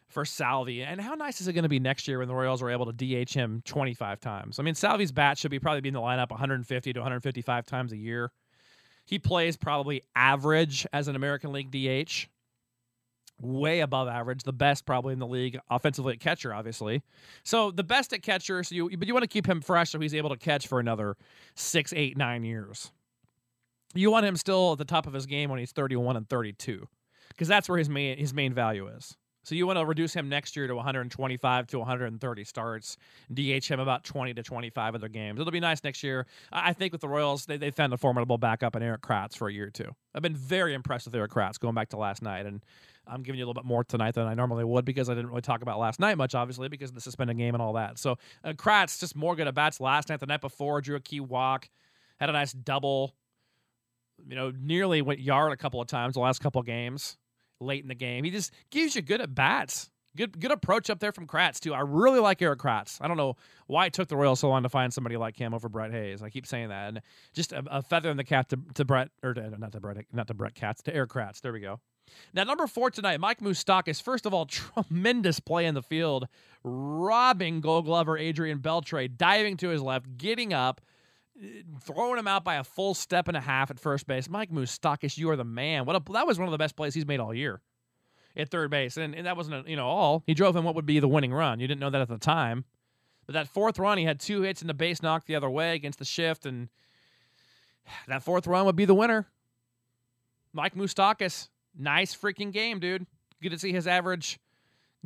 for 0.08 0.26
Salvi. 0.26 0.84
And 0.84 1.00
how 1.00 1.14
nice 1.16 1.40
is 1.40 1.48
it 1.48 1.54
going 1.54 1.64
to 1.64 1.70
be 1.70 1.80
next 1.80 2.08
year 2.08 2.20
when 2.20 2.28
the 2.28 2.36
Royals 2.36 2.62
are 2.62 2.70
able 2.70 2.92
to 2.92 2.94
DH 3.26 3.34
him 3.34 3.62
25 3.66 4.20
times? 4.20 4.60
I 4.60 4.64
mean, 4.64 4.76
Salvi's 4.76 5.12
bat 5.12 5.38
should 5.38 5.52
be 5.52 5.60
probably 5.60 5.82
be 5.82 5.90
in 5.90 5.94
the 5.94 6.02
lineup 6.02 6.32
150 6.32 6.94
to 6.94 7.00
155 7.00 7.66
times 7.66 7.92
a 7.92 7.98
year. 7.98 8.32
He 9.08 9.20
plays 9.20 9.56
probably 9.56 10.04
average 10.16 10.86
as 10.92 11.08
an 11.08 11.16
American 11.16 11.54
League 11.54 11.72
DH 11.72 12.28
way 13.40 13.80
above 13.80 14.10
average, 14.10 14.44
the 14.44 14.52
best 14.52 14.86
probably 14.86 15.14
in 15.14 15.20
the 15.20 15.28
league 15.28 15.58
offensively 15.70 16.14
at 16.14 16.20
catcher, 16.20 16.54
obviously. 16.54 17.02
So 17.44 17.72
the 17.72 17.86
best 17.86 18.12
at 18.12 18.22
catcher. 18.22 18.64
So 18.64 18.76
you, 18.76 18.98
but 18.98 19.08
you 19.08 19.14
want 19.14 19.24
to 19.24 19.30
keep 19.30 19.48
him 19.48 19.62
fresh 19.62 19.92
so 19.92 20.00
he's 20.00 20.14
able 20.14 20.32
to 20.32 20.38
catch 20.38 20.68
for 20.68 20.82
another 20.82 21.16
six, 21.56 21.94
eight, 21.94 22.18
nine 22.18 22.44
years. 22.44 22.92
You 23.94 24.12
want 24.12 24.26
him 24.26 24.36
still 24.36 24.74
at 24.74 24.78
the 24.78 24.86
top 24.86 25.08
of 25.08 25.14
his 25.14 25.26
game 25.26 25.50
when 25.50 25.60
he's 25.60 25.72
31 25.72 26.18
and 26.18 26.28
32, 26.28 26.86
because 27.30 27.48
that's 27.48 27.70
where 27.70 27.78
his 27.78 27.88
main 27.88 28.18
his 28.18 28.34
main 28.34 28.54
value 28.54 28.88
is. 28.88 29.16
So 29.48 29.56
you 29.56 29.66
want 29.66 29.80
to 29.80 29.86
reduce 29.86 30.14
him 30.14 30.28
next 30.28 30.58
year 30.58 30.68
to 30.68 30.76
125 30.76 31.68
to 31.68 31.80
130 31.80 32.44
starts, 32.44 32.98
DH 33.34 33.66
him 33.66 33.80
about 33.80 34.04
20 34.04 34.34
to 34.34 34.44
25 34.44 34.96
of 34.96 35.00
their 35.00 35.10
games. 35.10 35.40
It'll 35.40 35.52
be 35.52 35.62
nice 35.62 35.82
next 35.86 36.04
year. 36.04 36.28
I 36.52 36.74
think 36.74 36.92
with 36.92 37.00
the 37.00 37.08
Royals, 37.08 37.46
they, 37.46 37.56
they 37.56 37.72
found 37.72 37.94
a 37.94 37.98
formidable 37.98 38.38
backup 38.38 38.76
in 38.76 38.84
Erik 38.84 39.04
Kratz 39.04 39.38
for 39.38 39.48
a 39.48 39.54
year 39.54 39.68
or 39.68 39.70
two. 39.70 39.90
I've 40.14 40.22
been 40.22 40.36
very 40.36 40.74
impressed 40.74 41.06
with 41.06 41.16
Erik 41.16 41.32
Kratz 41.32 41.58
going 41.58 41.76
back 41.76 41.88
to 41.90 41.98
last 41.98 42.22
night, 42.22 42.46
and 42.46 42.62
I'm 43.08 43.24
giving 43.24 43.40
you 43.40 43.46
a 43.46 43.48
little 43.48 43.62
bit 43.62 43.66
more 43.66 43.86
tonight 43.86 44.16
than 44.16 44.28
I 44.28 44.34
normally 44.34 44.66
would 44.66 44.84
because 44.84 45.10
I 45.10 45.14
didn't 45.14 45.30
really 45.30 45.40
talk 45.40 45.62
about 45.62 45.80
last 45.80 46.02
night 46.02 46.18
much, 46.18 46.36
obviously, 46.36 46.68
because 46.68 46.90
of 46.90 46.96
the 46.96 47.02
suspended 47.02 47.38
game 47.38 47.56
and 47.56 47.62
all 47.62 47.72
that. 47.72 47.98
So 47.98 48.18
uh, 48.44 48.52
Kratz 48.52 49.00
just 49.00 49.16
more 49.16 49.34
good 49.34 49.48
at 49.48 49.56
bats 49.56 49.80
last 49.80 50.10
night, 50.10 50.20
the 50.20 50.26
night 50.26 50.42
before, 50.42 50.82
drew 50.82 50.98
a 50.98 51.00
key 51.00 51.22
walk, 51.22 51.70
had 52.20 52.30
a 52.30 52.34
nice 52.34 52.52
double. 52.52 53.16
You 54.28 54.36
know, 54.36 54.52
nearly 54.60 55.02
went 55.02 55.22
yard 55.22 55.54
a 55.54 55.58
couple 55.58 55.80
of 55.80 55.88
times 55.88 56.16
the 56.16 56.20
last 56.20 56.42
couple 56.42 56.60
of 56.60 56.66
games 56.66 57.16
late 57.60 57.84
in 57.84 57.88
the 57.88 57.96
game. 57.96 58.24
He 58.24 58.32
just 58.32 58.52
gives 58.70 58.96
you 58.96 59.02
good 59.02 59.22
at 59.22 59.34
bats. 59.34 59.90
Good 60.16 60.40
good 60.40 60.52
approach 60.52 60.90
up 60.90 61.00
there 61.00 61.12
from 61.12 61.28
Kratz 61.28 61.60
too. 61.60 61.76
I 61.76 61.82
really 61.82 62.20
like 62.20 62.42
Erik 62.42 62.60
Kratz. 62.60 62.98
I 63.00 63.08
don't 63.08 63.18
know 63.18 63.36
why 63.68 63.86
it 63.86 63.94
took 63.94 64.08
the 64.08 64.18
Royals 64.18 64.40
so 64.40 64.50
long 64.50 64.64
to 64.64 64.70
find 64.70 64.92
somebody 64.92 65.16
like 65.16 65.38
him 65.38 65.54
over 65.54 65.70
Brett 65.70 65.92
Hayes. 65.92 66.24
I 66.24 66.32
keep 66.32 66.48
saying 66.48 66.70
that, 66.70 66.88
and 66.88 67.02
just 67.34 67.52
a, 67.52 67.64
a 67.68 67.82
feather 67.84 68.10
in 68.10 68.18
the 68.18 68.24
cap 68.24 68.50
to, 68.50 68.60
to 68.74 68.84
Brett 68.84 69.10
or 69.22 69.36
to, 69.36 69.60
not 69.60 69.74
to 69.74 69.80
Brett 69.80 70.06
not 70.12 70.28
to 70.28 70.34
Brett 70.34 70.56
Katz 70.56 70.82
to 70.84 70.96
Erik 70.96 71.12
Kratz. 71.12 71.42
There 71.42 71.54
we 71.54 71.60
go. 71.60 71.80
Now, 72.34 72.44
number 72.44 72.68
four 72.68 72.90
tonight, 72.90 73.20
Mike 73.20 73.42
Moustakas. 73.42 74.02
First 74.02 74.26
of 74.26 74.34
all, 74.34 74.46
tremendous 74.48 75.40
play 75.40 75.66
in 75.66 75.76
the 75.76 75.84
field, 75.84 76.28
robbing 76.64 77.62
Gold 77.62 77.86
Glover 77.86 78.18
Adrian 78.18 78.60
Beltre, 78.60 79.16
diving 79.16 79.58
to 79.58 79.70
his 79.70 79.82
left, 79.82 80.18
getting 80.18 80.54
up, 80.54 80.82
throwing 81.82 82.20
him 82.20 82.28
out 82.28 82.44
by 82.44 82.56
a 82.56 82.64
full 82.64 82.94
step 82.94 83.28
and 83.28 83.38
a 83.38 83.42
half 83.42 83.70
at 83.72 83.80
first 83.80 84.08
base. 84.08 84.30
Mike 84.30 84.52
Moustakas, 84.52 85.18
you 85.18 85.30
are 85.30 85.36
the 85.36 85.44
man. 85.44 85.86
What 85.86 85.96
a, 85.96 86.12
that 86.14 86.28
was 86.28 86.40
one 86.40 86.48
of 86.48 86.52
the 86.52 86.58
best 86.58 86.76
plays 86.76 86.94
he's 86.94 87.06
made 87.06 87.20
all 87.20 87.34
year 87.34 87.62
at 88.36 88.50
third 88.50 88.70
base, 88.70 88.98
and, 88.98 89.16
and 89.16 89.26
that 89.26 89.36
wasn't 89.36 89.66
a, 89.66 89.70
you 89.70 89.76
know 89.76 89.88
all. 89.88 90.24
He 90.26 90.34
drove 90.34 90.56
him 90.56 90.64
what 90.64 90.76
would 90.76 90.86
be 90.86 91.00
the 91.00 91.08
winning 91.08 91.34
run. 91.34 91.60
You 91.60 91.68
didn't 91.68 91.82
know 91.82 91.90
that 91.90 92.02
at 92.02 92.08
the 92.08 92.18
time, 92.18 92.66
but 93.26 93.34
that 93.34 93.48
fourth 93.48 93.80
run, 93.80 93.98
he 93.98 94.06
had 94.06 94.20
two 94.20 94.42
hits 94.42 94.62
and 94.62 94.70
the 94.70 94.74
base 94.74 95.02
knocked 95.02 95.28
the 95.28 95.36
other 95.36 95.50
way 95.50 95.76
against 95.76 96.00
the 96.00 96.06
shift, 96.06 96.46
and 96.46 96.70
that 98.08 98.24
fourth 98.24 98.48
run 98.48 98.66
would 98.66 98.76
be 98.76 98.86
the 98.86 98.96
winner. 98.96 99.28
Mike 100.54 100.76
Moustakas, 100.76 101.50
nice 101.78 102.16
freaking 102.16 102.52
game, 102.52 102.80
dude. 102.80 103.06
Good 103.42 103.52
to 103.52 103.60
see 103.60 103.72
his 103.72 103.88
average 103.88 104.40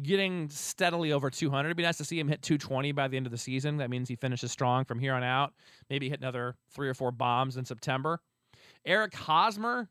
getting 0.02 0.50
steadily 0.50 1.12
over 1.12 1.30
200. 1.30 1.68
It'd 1.68 1.78
be 1.78 1.84
nice 1.84 1.98
to 1.98 2.06
see 2.06 2.20
him 2.20 2.28
hit 2.28 2.42
220 2.42 2.92
by 2.92 3.08
the 3.08 3.18
end 3.18 3.26
of 3.26 3.32
the 3.32 3.38
season. 3.38 3.78
That 3.78 3.90
means 3.90 4.08
he 4.08 4.16
finishes 4.16 4.52
strong 4.52 4.86
from 4.86 5.00
here 5.00 5.14
on 5.14 5.24
out. 5.24 5.54
Maybe 5.90 6.10
hit 6.10 6.20
another 6.20 6.56
three 6.72 6.90
or 6.90 6.94
four 6.94 7.12
bombs 7.12 7.58
in 7.58 7.66
September. 7.66 8.22
Eric 8.86 9.14
Hosmer, 9.14 9.90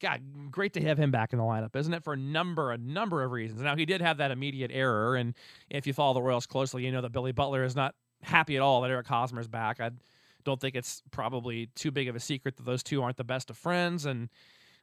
God, 0.00 0.20
great 0.50 0.72
to 0.74 0.82
have 0.82 0.98
him 0.98 1.10
back 1.10 1.32
in 1.32 1.38
the 1.38 1.44
lineup, 1.44 1.76
isn't 1.76 1.94
it? 1.94 2.04
For 2.04 2.14
a 2.14 2.18
number, 2.18 2.72
a 2.72 2.78
number 2.78 3.22
of 3.22 3.30
reasons. 3.30 3.62
Now 3.62 3.76
he 3.76 3.86
did 3.86 4.00
have 4.00 4.18
that 4.18 4.30
immediate 4.30 4.70
error, 4.72 5.16
and 5.16 5.34
if 5.70 5.86
you 5.86 5.92
follow 5.92 6.14
the 6.14 6.22
Royals 6.22 6.46
closely, 6.46 6.84
you 6.84 6.92
know 6.92 7.00
that 7.00 7.12
Billy 7.12 7.32
Butler 7.32 7.64
is 7.64 7.76
not 7.76 7.94
happy 8.22 8.56
at 8.56 8.62
all 8.62 8.80
that 8.82 8.90
Eric 8.90 9.06
Hosmer 9.06 9.40
is 9.40 9.48
back. 9.48 9.80
I 9.80 9.90
don't 10.44 10.60
think 10.60 10.74
it's 10.74 11.02
probably 11.10 11.70
too 11.74 11.90
big 11.90 12.08
of 12.08 12.16
a 12.16 12.20
secret 12.20 12.56
that 12.56 12.64
those 12.64 12.82
two 12.82 13.02
aren't 13.02 13.16
the 13.16 13.24
best 13.24 13.48
of 13.48 13.56
friends, 13.56 14.04
and 14.04 14.28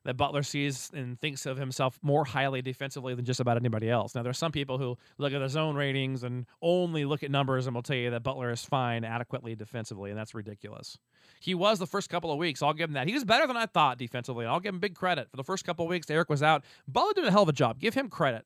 that 0.05 0.17
Butler 0.17 0.43
sees 0.43 0.89
and 0.93 1.19
thinks 1.19 1.45
of 1.45 1.57
himself 1.57 1.99
more 2.01 2.23
highly 2.25 2.61
defensively 2.61 3.13
than 3.15 3.25
just 3.25 3.39
about 3.39 3.57
anybody 3.57 3.89
else. 3.89 4.15
Now, 4.15 4.23
there's 4.23 4.37
some 4.37 4.51
people 4.51 4.77
who 4.77 4.97
look 5.17 5.33
at 5.33 5.39
the 5.39 5.49
zone 5.49 5.75
ratings 5.75 6.23
and 6.23 6.45
only 6.61 7.05
look 7.05 7.23
at 7.23 7.31
numbers 7.31 7.67
and 7.67 7.75
will 7.75 7.83
tell 7.83 7.97
you 7.97 8.09
that 8.11 8.23
Butler 8.23 8.51
is 8.51 8.63
fine 8.63 9.03
adequately 9.03 9.55
defensively, 9.55 10.09
and 10.09 10.17
that's 10.17 10.33
ridiculous. 10.33 10.97
He 11.39 11.53
was 11.53 11.79
the 11.79 11.87
first 11.87 12.09
couple 12.09 12.31
of 12.31 12.37
weeks. 12.37 12.61
I'll 12.61 12.73
give 12.73 12.89
him 12.89 12.93
that. 12.93 13.07
He 13.07 13.13
was 13.13 13.25
better 13.25 13.45
than 13.45 13.57
I 13.57 13.65
thought 13.65 13.97
defensively, 13.97 14.45
and 14.45 14.51
I'll 14.51 14.59
give 14.59 14.73
him 14.73 14.79
big 14.79 14.95
credit. 14.95 15.29
For 15.29 15.37
the 15.37 15.43
first 15.43 15.65
couple 15.65 15.85
of 15.85 15.89
weeks, 15.89 16.09
Eric 16.09 16.29
was 16.29 16.43
out. 16.43 16.63
Butler 16.87 17.13
did 17.13 17.25
a 17.25 17.31
hell 17.31 17.43
of 17.43 17.49
a 17.49 17.53
job. 17.53 17.79
Give 17.79 17.93
him 17.93 18.09
credit. 18.09 18.45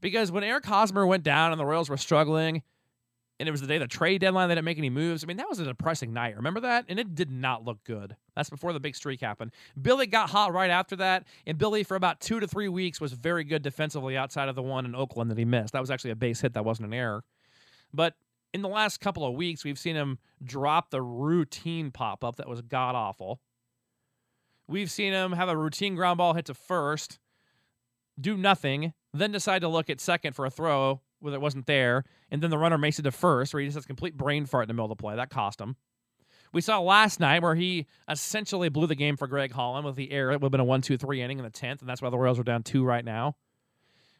Because 0.00 0.32
when 0.32 0.44
Eric 0.44 0.64
Hosmer 0.64 1.06
went 1.06 1.24
down 1.24 1.52
and 1.52 1.60
the 1.60 1.66
Royals 1.66 1.90
were 1.90 1.98
struggling, 1.98 2.62
and 3.40 3.48
it 3.48 3.52
was 3.52 3.62
the 3.62 3.66
day 3.66 3.78
the 3.78 3.88
trade 3.88 4.20
deadline. 4.20 4.50
They 4.50 4.54
didn't 4.54 4.66
make 4.66 4.76
any 4.76 4.90
moves. 4.90 5.24
I 5.24 5.26
mean, 5.26 5.38
that 5.38 5.48
was 5.48 5.58
a 5.58 5.64
depressing 5.64 6.12
night. 6.12 6.36
Remember 6.36 6.60
that? 6.60 6.84
And 6.90 7.00
it 7.00 7.14
did 7.14 7.30
not 7.30 7.64
look 7.64 7.82
good. 7.84 8.14
That's 8.36 8.50
before 8.50 8.74
the 8.74 8.80
big 8.80 8.94
streak 8.94 9.22
happened. 9.22 9.52
Billy 9.80 10.06
got 10.06 10.28
hot 10.28 10.52
right 10.52 10.70
after 10.70 10.94
that, 10.96 11.24
and 11.46 11.56
Billy 11.56 11.82
for 11.82 11.96
about 11.96 12.20
two 12.20 12.38
to 12.38 12.46
three 12.46 12.68
weeks 12.68 13.00
was 13.00 13.14
very 13.14 13.42
good 13.42 13.62
defensively 13.62 14.14
outside 14.14 14.50
of 14.50 14.56
the 14.56 14.62
one 14.62 14.84
in 14.84 14.94
Oakland 14.94 15.30
that 15.30 15.38
he 15.38 15.46
missed. 15.46 15.72
That 15.72 15.80
was 15.80 15.90
actually 15.90 16.10
a 16.10 16.16
base 16.16 16.42
hit. 16.42 16.52
That 16.52 16.66
wasn't 16.66 16.88
an 16.88 16.94
error. 16.94 17.24
But 17.94 18.14
in 18.52 18.60
the 18.60 18.68
last 18.68 19.00
couple 19.00 19.26
of 19.26 19.34
weeks, 19.34 19.64
we've 19.64 19.78
seen 19.78 19.96
him 19.96 20.18
drop 20.44 20.90
the 20.90 21.00
routine 21.00 21.90
pop 21.90 22.22
up 22.22 22.36
that 22.36 22.48
was 22.48 22.60
god 22.60 22.94
awful. 22.94 23.40
We've 24.68 24.90
seen 24.90 25.14
him 25.14 25.32
have 25.32 25.48
a 25.48 25.56
routine 25.56 25.94
ground 25.94 26.18
ball 26.18 26.34
hit 26.34 26.44
to 26.44 26.54
first, 26.54 27.18
do 28.20 28.36
nothing, 28.36 28.92
then 29.14 29.32
decide 29.32 29.62
to 29.62 29.68
look 29.68 29.88
at 29.88 29.98
second 29.98 30.34
for 30.34 30.44
a 30.44 30.50
throw 30.50 31.00
where 31.20 31.34
it 31.34 31.40
wasn't 31.40 31.66
there, 31.66 32.04
and 32.30 32.42
then 32.42 32.50
the 32.50 32.58
runner 32.58 32.78
makes 32.78 32.98
it 32.98 33.02
to 33.02 33.12
first, 33.12 33.52
where 33.54 33.60
he 33.60 33.66
just 33.66 33.76
has 33.76 33.86
complete 33.86 34.16
brain 34.16 34.46
fart 34.46 34.64
in 34.64 34.68
the 34.68 34.74
middle 34.74 34.90
of 34.90 34.96
the 34.96 35.00
play. 35.00 35.16
That 35.16 35.30
cost 35.30 35.60
him. 35.60 35.76
We 36.52 36.60
saw 36.60 36.80
last 36.80 37.20
night 37.20 37.42
where 37.42 37.54
he 37.54 37.86
essentially 38.08 38.68
blew 38.70 38.88
the 38.88 38.96
game 38.96 39.16
for 39.16 39.28
Greg 39.28 39.52
Holland 39.52 39.86
with 39.86 39.94
the 39.94 40.10
error. 40.10 40.32
It 40.32 40.40
would 40.40 40.46
have 40.46 40.52
been 40.52 40.60
a 40.60 40.64
1 40.64 40.80
2 40.82 40.96
3 40.96 41.22
inning 41.22 41.38
in 41.38 41.44
the 41.44 41.50
10th, 41.50 41.80
and 41.80 41.88
that's 41.88 42.02
why 42.02 42.10
the 42.10 42.18
Royals 42.18 42.38
are 42.38 42.44
down 42.44 42.62
two 42.62 42.84
right 42.84 43.04
now. 43.04 43.36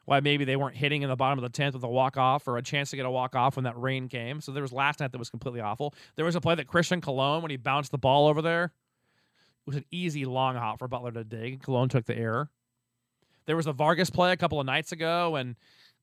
Why 0.05 0.21
maybe 0.21 0.45
they 0.45 0.57
weren't 0.57 0.77
hitting 0.77 1.03
in 1.03 1.09
the 1.09 1.17
bottom 1.17 1.43
of 1.43 1.53
the 1.53 1.63
10th 1.63 1.75
with 1.75 1.83
a 1.83 1.89
walk 1.89 2.17
off 2.17 2.47
or 2.49 2.57
a 2.57 2.63
chance 2.63 2.91
to 2.91 2.97
get 2.97 3.07
a 3.07 3.11
walk 3.11 3.35
off 3.35 3.57
when 3.57 3.65
that 3.65 3.79
rain 3.79 4.09
came. 4.09 4.41
So 4.41 4.53
there 4.53 4.63
was 4.63 4.73
last 4.73 5.01
night 5.01 5.13
that 5.13 5.19
was 5.19 5.31
completely 5.31 5.61
awful. 5.61 5.95
There 6.17 6.25
was 6.25 6.37
a 6.37 6.41
play 6.41 6.55
that 6.55 6.67
Christian 6.67 7.01
Colon, 7.01 7.43
when 7.43 7.51
he 7.51 7.57
bounced 7.57 7.91
the 7.91 7.99
ball 7.99 8.29
over 8.29 8.43
there, 8.43 8.65
it 8.65 9.67
was 9.67 9.77
an 9.77 9.85
easy 9.91 10.25
long 10.25 10.57
hop 10.57 10.79
for 10.79 10.89
Butler 10.89 11.13
to 11.13 11.25
dig. 11.25 11.63
Colon 11.63 11.89
took 11.89 12.07
the 12.07 12.17
error. 12.17 12.49
There 13.47 13.57
was 13.57 13.67
a 13.67 13.73
Vargas 13.73 14.11
play 14.11 14.33
a 14.33 14.37
couple 14.37 14.61
of 14.61 14.67
nights 14.67 14.93
ago, 14.93 15.37
and 15.37 15.57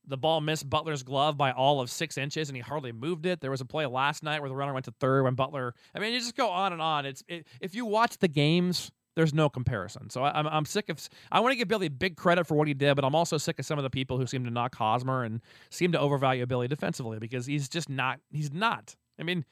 the 0.08 0.16
ball 0.16 0.40
missed 0.40 0.68
Butler's 0.68 1.02
glove 1.02 1.36
by 1.36 1.52
all 1.52 1.80
of 1.80 1.90
six 1.90 2.18
inches, 2.18 2.48
and 2.48 2.56
he 2.56 2.62
hardly 2.62 2.92
moved 2.92 3.26
it. 3.26 3.40
There 3.40 3.50
was 3.50 3.60
a 3.60 3.64
play 3.64 3.86
last 3.86 4.22
night 4.22 4.40
where 4.40 4.48
the 4.48 4.56
runner 4.56 4.72
went 4.72 4.86
to 4.86 4.92
third 4.92 5.24
when 5.24 5.34
Butler. 5.34 5.74
I 5.94 5.98
mean, 5.98 6.12
you 6.12 6.18
just 6.18 6.36
go 6.36 6.48
on 6.48 6.72
and 6.72 6.82
on. 6.82 7.06
It's 7.06 7.22
it, 7.28 7.46
if 7.60 7.74
you 7.74 7.84
watch 7.86 8.18
the 8.18 8.28
games, 8.28 8.90
there's 9.14 9.34
no 9.34 9.48
comparison. 9.48 10.10
So 10.10 10.22
I, 10.22 10.38
am 10.38 10.46
I'm 10.46 10.64
sick 10.64 10.88
of. 10.88 11.06
I 11.30 11.40
want 11.40 11.52
to 11.52 11.56
give 11.56 11.68
Billy 11.68 11.88
big 11.88 12.16
credit 12.16 12.46
for 12.46 12.54
what 12.54 12.68
he 12.68 12.74
did, 12.74 12.94
but 12.94 13.04
I'm 13.04 13.14
also 13.14 13.36
sick 13.36 13.58
of 13.58 13.66
some 13.66 13.78
of 13.78 13.82
the 13.82 13.90
people 13.90 14.18
who 14.18 14.26
seem 14.26 14.44
to 14.44 14.50
knock 14.50 14.74
Hosmer 14.74 15.24
and 15.24 15.40
seem 15.70 15.92
to 15.92 16.00
overvalue 16.00 16.46
Billy 16.46 16.68
defensively 16.68 17.18
because 17.18 17.46
he's 17.46 17.68
just 17.68 17.88
not. 17.88 18.20
He's 18.30 18.52
not. 18.52 18.96
I 19.18 19.24
mean, 19.24 19.44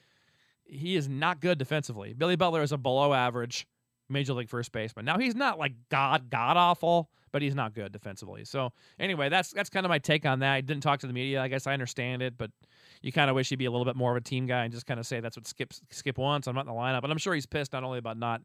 he 0.63 0.95
is 0.95 1.07
not 1.07 1.39
good 1.41 1.57
defensively. 1.57 2.13
Billy 2.13 2.35
Butler 2.35 2.61
is 2.61 2.71
a 2.71 2.77
below 2.77 3.13
average 3.13 3.67
major 4.09 4.33
league 4.33 4.49
first 4.49 4.71
baseman. 4.71 5.05
Now 5.05 5.17
he's 5.17 5.35
not 5.35 5.59
like 5.59 5.73
god 5.89 6.29
god 6.29 6.57
awful, 6.57 7.09
but 7.31 7.41
he's 7.41 7.55
not 7.55 7.73
good 7.73 7.91
defensively. 7.91 8.45
So 8.45 8.71
anyway, 8.99 9.29
that's 9.29 9.51
that's 9.51 9.69
kind 9.69 9.85
of 9.85 9.89
my 9.89 9.99
take 9.99 10.25
on 10.25 10.39
that. 10.39 10.53
I 10.53 10.61
didn't 10.61 10.83
talk 10.83 10.99
to 11.01 11.07
the 11.07 11.13
media. 11.13 11.41
I 11.41 11.47
guess 11.47 11.67
I 11.67 11.73
understand 11.73 12.21
it, 12.21 12.37
but 12.37 12.51
you 13.01 13.11
kind 13.11 13.29
of 13.29 13.35
wish 13.35 13.49
he'd 13.49 13.57
be 13.57 13.65
a 13.65 13.71
little 13.71 13.85
bit 13.85 13.95
more 13.95 14.11
of 14.11 14.17
a 14.17 14.21
team 14.21 14.45
guy 14.45 14.63
and 14.63 14.73
just 14.73 14.85
kind 14.85 14.99
of 14.99 15.05
say 15.05 15.19
that's 15.19 15.37
what 15.37 15.47
Skip 15.47 15.73
Skip 15.91 16.17
wants. 16.17 16.47
I'm 16.47 16.55
not 16.55 16.61
in 16.61 16.67
the 16.67 16.73
lineup, 16.73 17.01
but 17.01 17.11
I'm 17.11 17.17
sure 17.17 17.33
he's 17.33 17.45
pissed 17.45 17.73
not 17.73 17.83
only 17.83 17.99
about 17.99 18.17
not 18.17 18.41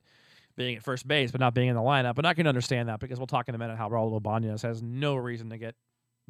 being 0.56 0.76
at 0.76 0.82
first 0.82 1.08
base, 1.08 1.30
but 1.30 1.40
not 1.40 1.54
being 1.54 1.68
in 1.68 1.74
the 1.74 1.82
lineup. 1.82 2.14
But 2.14 2.26
I 2.26 2.34
can 2.34 2.46
understand 2.46 2.88
that 2.88 3.00
because 3.00 3.18
we'll 3.18 3.26
talk 3.26 3.48
in 3.48 3.54
a 3.54 3.58
minute 3.58 3.76
how 3.78 3.88
Raul 3.88 4.16
Ibanez 4.16 4.62
has 4.62 4.82
no 4.82 5.14
reason 5.16 5.50
to 5.50 5.58
get 5.58 5.74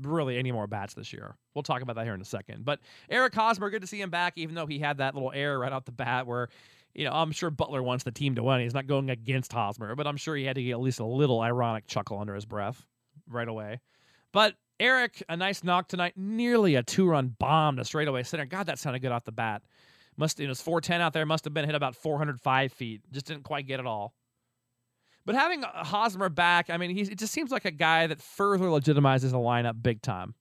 really 0.00 0.38
any 0.38 0.52
more 0.52 0.66
bats 0.66 0.94
this 0.94 1.12
year. 1.12 1.36
We'll 1.54 1.62
talk 1.62 1.82
about 1.82 1.96
that 1.96 2.04
here 2.04 2.14
in 2.14 2.20
a 2.20 2.24
second. 2.24 2.64
But 2.64 2.80
Eric 3.10 3.34
Hosmer, 3.34 3.70
good 3.70 3.82
to 3.82 3.86
see 3.86 4.00
him 4.00 4.10
back, 4.10 4.34
even 4.36 4.54
though 4.54 4.66
he 4.66 4.78
had 4.78 4.98
that 4.98 5.14
little 5.14 5.32
error 5.34 5.58
right 5.58 5.72
off 5.72 5.84
the 5.84 5.92
bat 5.92 6.26
where, 6.26 6.48
you 6.94 7.04
know, 7.04 7.12
I'm 7.12 7.32
sure 7.32 7.50
Butler 7.50 7.82
wants 7.82 8.04
the 8.04 8.10
team 8.10 8.34
to 8.34 8.42
win. 8.42 8.60
He's 8.60 8.74
not 8.74 8.86
going 8.86 9.10
against 9.10 9.52
Hosmer, 9.52 9.94
but 9.94 10.06
I'm 10.06 10.16
sure 10.16 10.36
he 10.36 10.44
had 10.44 10.56
to 10.56 10.62
get 10.62 10.72
at 10.72 10.80
least 10.80 11.00
a 11.00 11.06
little 11.06 11.40
ironic 11.40 11.86
chuckle 11.86 12.18
under 12.18 12.34
his 12.34 12.44
breath 12.44 12.84
right 13.28 13.48
away. 13.48 13.80
But 14.32 14.54
Eric, 14.78 15.22
a 15.28 15.36
nice 15.36 15.64
knock 15.64 15.88
tonight, 15.88 16.14
nearly 16.16 16.74
a 16.74 16.82
two 16.82 17.06
run 17.08 17.34
bomb 17.38 17.76
to 17.76 17.84
straightaway 17.84 18.22
center. 18.24 18.44
God, 18.44 18.66
that 18.66 18.78
sounded 18.78 19.00
good 19.00 19.12
off 19.12 19.24
the 19.24 19.32
bat. 19.32 19.62
Must 20.16 20.38
it 20.40 20.48
was 20.48 20.60
410 20.60 21.00
out 21.00 21.12
there, 21.14 21.24
must 21.24 21.44
have 21.44 21.54
been 21.54 21.64
hit 21.64 21.74
about 21.74 21.96
405 21.96 22.72
feet. 22.72 23.00
Just 23.10 23.26
didn't 23.26 23.44
quite 23.44 23.66
get 23.66 23.80
it 23.80 23.86
all. 23.86 24.14
But 25.24 25.36
having 25.36 25.62
Hosmer 25.62 26.28
back, 26.28 26.68
I 26.68 26.76
mean, 26.76 26.90
he's, 26.90 27.08
it 27.08 27.18
just 27.18 27.32
seems 27.32 27.50
like 27.50 27.64
a 27.64 27.70
guy 27.70 28.08
that 28.08 28.20
further 28.20 28.66
legitimizes 28.66 29.30
the 29.30 29.38
lineup 29.38 29.80
big 29.82 30.02
time. 30.02 30.34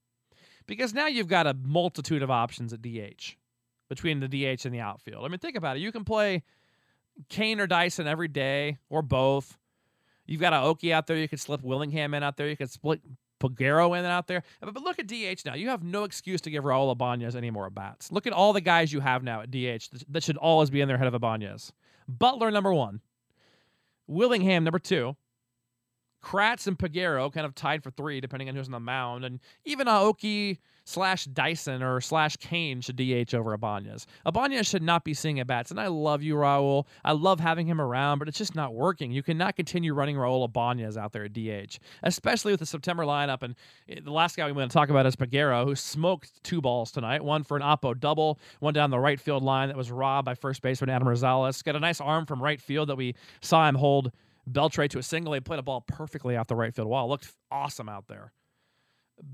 Because 0.66 0.92
now 0.92 1.06
you've 1.06 1.28
got 1.28 1.46
a 1.46 1.54
multitude 1.54 2.22
of 2.22 2.30
options 2.30 2.72
at 2.72 2.82
DH 2.82 3.36
between 3.92 4.20
the 4.20 4.28
DH 4.28 4.64
and 4.64 4.72
the 4.72 4.80
outfield. 4.80 5.22
I 5.22 5.28
mean, 5.28 5.38
think 5.38 5.54
about 5.54 5.76
it. 5.76 5.80
You 5.80 5.92
can 5.92 6.02
play 6.02 6.42
Cain 7.28 7.60
or 7.60 7.66
Dyson 7.66 8.06
every 8.06 8.26
day 8.26 8.78
or 8.88 9.02
both. 9.02 9.58
You've 10.24 10.40
got 10.40 10.54
a 10.54 10.56
Aoki 10.56 10.92
out 10.92 11.06
there. 11.06 11.18
You 11.18 11.28
could 11.28 11.40
slip 11.40 11.62
Willingham 11.62 12.14
in 12.14 12.22
out 12.22 12.38
there. 12.38 12.48
You 12.48 12.56
could 12.56 12.70
split 12.70 13.02
Peguero 13.38 13.98
in 13.98 14.06
out 14.06 14.28
there. 14.28 14.44
But, 14.62 14.82
look 14.82 14.98
at 14.98 15.08
DH 15.08 15.44
now. 15.44 15.54
You 15.54 15.68
have 15.68 15.82
no 15.82 16.04
excuse 16.04 16.40
to 16.40 16.50
give 16.50 16.64
Raul 16.64 16.90
Ibanez 16.90 17.36
any 17.36 17.50
more 17.50 17.68
bats. 17.68 18.10
Look 18.10 18.26
at 18.26 18.32
all 18.32 18.54
the 18.54 18.62
guys 18.62 18.94
you 18.94 19.00
have 19.00 19.22
now 19.22 19.42
at 19.42 19.50
DH 19.50 19.90
that 20.08 20.22
should 20.22 20.38
always 20.38 20.70
be 20.70 20.80
in 20.80 20.88
their 20.88 20.96
head 20.96 21.06
of 21.06 21.12
Ibanez. 21.12 21.74
Butler, 22.08 22.50
number 22.50 22.72
one. 22.72 23.02
Willingham, 24.06 24.64
number 24.64 24.78
two. 24.78 25.16
Kratz 26.22 26.66
and 26.66 26.78
Peguero 26.78 27.32
kind 27.32 27.44
of 27.44 27.54
tied 27.54 27.82
for 27.82 27.90
three, 27.90 28.20
depending 28.20 28.48
on 28.48 28.54
who's 28.54 28.68
on 28.68 28.72
the 28.72 28.80
mound. 28.80 29.24
And 29.24 29.40
even 29.64 29.86
Aoki 29.86 30.58
slash 30.84 31.24
Dyson 31.26 31.82
or 31.82 32.00
slash 32.00 32.36
Cain 32.36 32.80
should 32.80 32.96
DH 32.96 33.34
over 33.34 33.52
Ibanez. 33.54 34.06
Ibanez 34.26 34.66
should 34.66 34.82
not 34.82 35.04
be 35.04 35.14
seeing 35.14 35.40
at 35.40 35.46
bats. 35.46 35.70
And 35.70 35.80
I 35.80 35.88
love 35.88 36.22
you, 36.22 36.34
Raul. 36.34 36.86
I 37.04 37.12
love 37.12 37.40
having 37.40 37.66
him 37.66 37.80
around, 37.80 38.18
but 38.18 38.28
it's 38.28 38.38
just 38.38 38.54
not 38.54 38.74
working. 38.74 39.12
You 39.12 39.22
cannot 39.22 39.56
continue 39.56 39.94
running 39.94 40.16
Raul 40.16 40.44
Ibanez 40.44 40.96
out 40.96 41.12
there 41.12 41.24
at 41.24 41.32
DH, 41.32 41.78
especially 42.02 42.52
with 42.52 42.60
the 42.60 42.66
September 42.66 43.04
lineup. 43.04 43.42
And 43.42 43.54
eh, 43.88 44.00
the 44.02 44.12
last 44.12 44.36
guy 44.36 44.46
we 44.46 44.52
want 44.52 44.70
to 44.70 44.74
talk 44.74 44.90
about 44.90 45.06
is 45.06 45.16
Peguero, 45.16 45.64
who 45.64 45.74
smoked 45.74 46.42
two 46.42 46.60
balls 46.60 46.90
tonight 46.90 47.24
one 47.24 47.44
for 47.44 47.56
an 47.56 47.62
Oppo 47.62 47.98
double, 47.98 48.38
one 48.60 48.74
down 48.74 48.90
the 48.90 48.98
right 48.98 49.20
field 49.20 49.42
line 49.42 49.68
that 49.68 49.76
was 49.76 49.90
robbed 49.90 50.26
by 50.26 50.34
first 50.34 50.62
baseman 50.62 50.90
Adam 50.90 51.06
Rosales. 51.06 51.62
Got 51.62 51.76
a 51.76 51.80
nice 51.80 52.00
arm 52.00 52.26
from 52.26 52.42
right 52.42 52.60
field 52.60 52.88
that 52.88 52.96
we 52.96 53.14
saw 53.40 53.68
him 53.68 53.74
hold 53.74 54.12
Beltre 54.50 54.88
to 54.88 54.98
a 54.98 55.02
single. 55.02 55.32
He 55.32 55.40
played 55.40 55.58
a 55.58 55.62
ball 55.62 55.82
perfectly 55.82 56.36
off 56.36 56.46
the 56.46 56.56
right 56.56 56.74
field 56.74 56.88
wall. 56.88 57.08
Looked 57.08 57.32
awesome 57.50 57.88
out 57.88 58.08
there. 58.08 58.32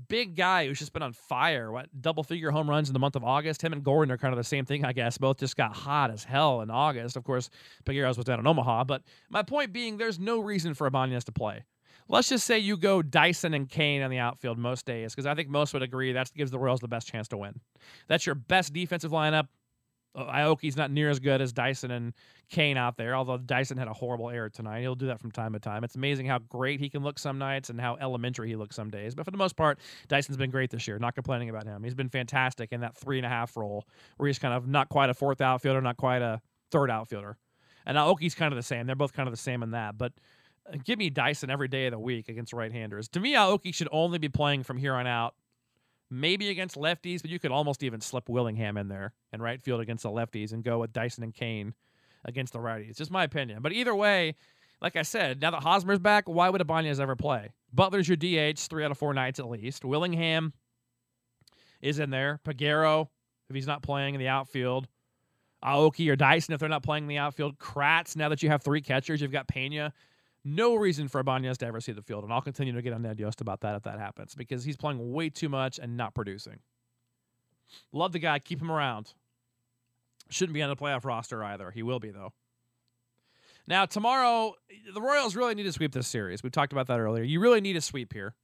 Big 0.07 0.35
guy 0.35 0.67
who's 0.67 0.77
just 0.77 0.93
been 0.93 1.01
on 1.01 1.13
fire. 1.13 1.71
What 1.71 1.87
double 1.99 2.23
figure 2.23 2.51
home 2.51 2.69
runs 2.69 2.89
in 2.89 2.93
the 2.93 2.99
month 2.99 3.15
of 3.15 3.23
August? 3.23 3.61
Him 3.61 3.73
and 3.73 3.83
Gordon 3.83 4.11
are 4.11 4.17
kind 4.17 4.33
of 4.33 4.37
the 4.37 4.43
same 4.43 4.65
thing, 4.65 4.85
I 4.85 4.93
guess. 4.93 5.17
Both 5.17 5.39
just 5.39 5.55
got 5.55 5.75
hot 5.75 6.11
as 6.11 6.23
hell 6.23 6.61
in 6.61 6.69
August. 6.69 7.17
Of 7.17 7.23
course, 7.23 7.49
Peguero's 7.85 8.17
was 8.17 8.25
down 8.25 8.39
in 8.39 8.45
Omaha. 8.45 8.83
But 8.83 9.03
my 9.29 9.41
point 9.41 9.73
being, 9.73 9.97
there's 9.97 10.19
no 10.19 10.39
reason 10.39 10.73
for 10.73 10.85
Ibanez 10.85 11.23
to 11.23 11.31
play. 11.31 11.63
Let's 12.07 12.29
just 12.29 12.45
say 12.45 12.59
you 12.59 12.75
go 12.75 13.01
Dyson 13.01 13.53
and 13.53 13.69
Cain 13.69 14.01
on 14.01 14.09
the 14.09 14.17
outfield 14.17 14.57
most 14.57 14.85
days, 14.85 15.13
because 15.13 15.27
I 15.27 15.35
think 15.35 15.47
most 15.47 15.73
would 15.73 15.83
agree 15.83 16.11
that 16.11 16.31
gives 16.35 16.49
the 16.51 16.59
Royals 16.59 16.79
the 16.79 16.87
best 16.87 17.07
chance 17.07 17.27
to 17.29 17.37
win. 17.37 17.59
That's 18.07 18.25
your 18.25 18.35
best 18.35 18.73
defensive 18.73 19.11
lineup. 19.11 19.47
Aoki's 20.15 20.75
not 20.75 20.91
near 20.91 21.09
as 21.09 21.19
good 21.19 21.41
as 21.41 21.53
Dyson 21.53 21.91
and 21.91 22.13
Cain 22.49 22.77
out 22.77 22.97
there, 22.97 23.15
although 23.15 23.37
Dyson 23.37 23.77
had 23.77 23.87
a 23.87 23.93
horrible 23.93 24.29
error 24.29 24.49
tonight. 24.49 24.81
He'll 24.81 24.95
do 24.95 25.07
that 25.07 25.19
from 25.19 25.31
time 25.31 25.53
to 25.53 25.59
time. 25.59 25.83
It's 25.83 25.95
amazing 25.95 26.25
how 26.25 26.39
great 26.39 26.79
he 26.79 26.89
can 26.89 27.03
look 27.03 27.19
some 27.19 27.37
nights 27.37 27.69
and 27.69 27.79
how 27.79 27.95
elementary 28.01 28.49
he 28.49 28.55
looks 28.55 28.75
some 28.75 28.89
days. 28.89 29.13
But 29.13 29.25
for 29.25 29.31
the 29.31 29.37
most 29.37 29.55
part, 29.55 29.79
Dyson's 30.07 30.37
been 30.37 30.49
great 30.49 30.71
this 30.71 30.87
year. 30.87 30.97
Not 30.97 31.13
complaining 31.13 31.49
about 31.49 31.65
him. 31.65 31.83
He's 31.83 31.93
been 31.93 32.09
fantastic 32.09 32.71
in 32.71 32.81
that 32.81 32.97
three 32.97 33.17
and 33.17 33.25
a 33.25 33.29
half 33.29 33.55
role 33.55 33.85
where 34.17 34.27
he's 34.27 34.39
kind 34.39 34.53
of 34.53 34.67
not 34.67 34.89
quite 34.89 35.09
a 35.09 35.13
fourth 35.13 35.41
outfielder, 35.41 35.81
not 35.81 35.97
quite 35.97 36.23
a 36.23 36.41
third 36.71 36.89
outfielder. 36.89 37.37
And 37.85 37.97
Aoki's 37.97 38.35
kind 38.35 38.51
of 38.51 38.57
the 38.57 38.63
same. 38.63 38.87
They're 38.87 38.95
both 38.95 39.13
kind 39.13 39.27
of 39.27 39.33
the 39.33 39.37
same 39.37 39.61
in 39.61 39.71
that. 39.71 39.97
But 39.97 40.13
uh, 40.71 40.77
give 40.83 40.97
me 40.97 41.09
Dyson 41.11 41.49
every 41.49 41.67
day 41.67 41.85
of 41.85 41.91
the 41.91 41.99
week 41.99 42.29
against 42.29 42.51
right 42.51 42.71
handers. 42.71 43.07
To 43.09 43.19
me, 43.19 43.35
Aoki 43.35 43.73
should 43.73 43.89
only 43.91 44.17
be 44.17 44.29
playing 44.29 44.63
from 44.63 44.77
here 44.77 44.95
on 44.95 45.05
out 45.05 45.35
maybe 46.09 46.49
against 46.49 46.75
lefties, 46.75 47.21
but 47.21 47.29
you 47.29 47.39
could 47.39 47.51
almost 47.51 47.83
even 47.83 48.01
slip 48.01 48.29
Willingham 48.29 48.77
in 48.77 48.87
there 48.87 49.13
and 49.31 49.41
right 49.41 49.61
field 49.61 49.81
against 49.81 50.03
the 50.03 50.09
lefties 50.09 50.53
and 50.53 50.63
go 50.63 50.79
with 50.79 50.93
Dyson 50.93 51.23
and 51.23 51.33
Cain 51.33 51.73
against 52.25 52.53
the 52.53 52.59
righties. 52.59 52.97
Just 52.97 53.11
my 53.11 53.23
opinion. 53.23 53.61
But 53.61 53.73
either 53.73 53.95
way, 53.95 54.35
like 54.81 54.95
I 54.95 55.03
said, 55.03 55.41
now 55.41 55.51
that 55.51 55.63
Hosmer's 55.63 55.99
back, 55.99 56.27
why 56.27 56.49
would 56.49 56.61
Ibanez 56.61 56.99
ever 56.99 57.15
play? 57.15 57.51
Butler's 57.73 58.07
your 58.07 58.17
DH 58.17 58.59
three 58.59 58.83
out 58.83 58.91
of 58.91 58.97
four 58.97 59.13
nights 59.13 59.39
at 59.39 59.49
least. 59.49 59.85
Willingham 59.85 60.53
is 61.81 61.99
in 61.99 62.09
there. 62.09 62.39
Peguero, 62.45 63.07
if 63.49 63.55
he's 63.55 63.67
not 63.67 63.83
playing 63.83 64.15
in 64.15 64.19
the 64.19 64.27
outfield. 64.27 64.87
Aoki 65.63 66.09
or 66.09 66.15
Dyson, 66.15 66.53
if 66.53 66.59
they're 66.59 66.69
not 66.69 66.83
playing 66.83 67.03
in 67.03 67.09
the 67.09 67.17
outfield. 67.17 67.57
Kratz, 67.59 68.15
now 68.15 68.29
that 68.29 68.41
you 68.41 68.49
have 68.49 68.63
three 68.63 68.81
catchers, 68.81 69.21
you've 69.21 69.31
got 69.31 69.47
Pena 69.47 69.93
no 70.43 70.75
reason 70.75 71.07
for 71.07 71.19
Ibanez 71.19 71.57
to 71.59 71.65
ever 71.65 71.81
see 71.81 71.91
the 71.91 72.01
field, 72.01 72.23
and 72.23 72.31
I'll 72.31 72.41
continue 72.41 72.73
to 72.73 72.81
get 72.81 72.93
on 72.93 73.01
Ned 73.01 73.19
Yost 73.19 73.41
about 73.41 73.61
that 73.61 73.75
if 73.75 73.83
that 73.83 73.99
happens 73.99 74.35
because 74.35 74.63
he's 74.63 74.77
playing 74.77 75.11
way 75.11 75.29
too 75.29 75.49
much 75.49 75.79
and 75.79 75.97
not 75.97 76.13
producing. 76.13 76.59
Love 77.91 78.11
the 78.11 78.19
guy, 78.19 78.39
keep 78.39 78.61
him 78.61 78.71
around. 78.71 79.13
Shouldn't 80.29 80.53
be 80.53 80.61
on 80.61 80.69
the 80.69 80.75
playoff 80.75 81.05
roster 81.05 81.43
either. 81.43 81.71
He 81.71 81.83
will 81.83 81.99
be 81.99 82.11
though. 82.11 82.33
Now 83.67 83.85
tomorrow, 83.85 84.55
the 84.93 85.01
Royals 85.01 85.35
really 85.35 85.55
need 85.55 85.63
to 85.63 85.73
sweep 85.73 85.91
this 85.91 86.07
series. 86.07 86.41
We 86.41 86.49
talked 86.49 86.71
about 86.71 86.87
that 86.87 86.99
earlier. 86.99 87.23
You 87.23 87.39
really 87.39 87.61
need 87.61 87.75
a 87.75 87.81
sweep 87.81 88.13
here. 88.13 88.35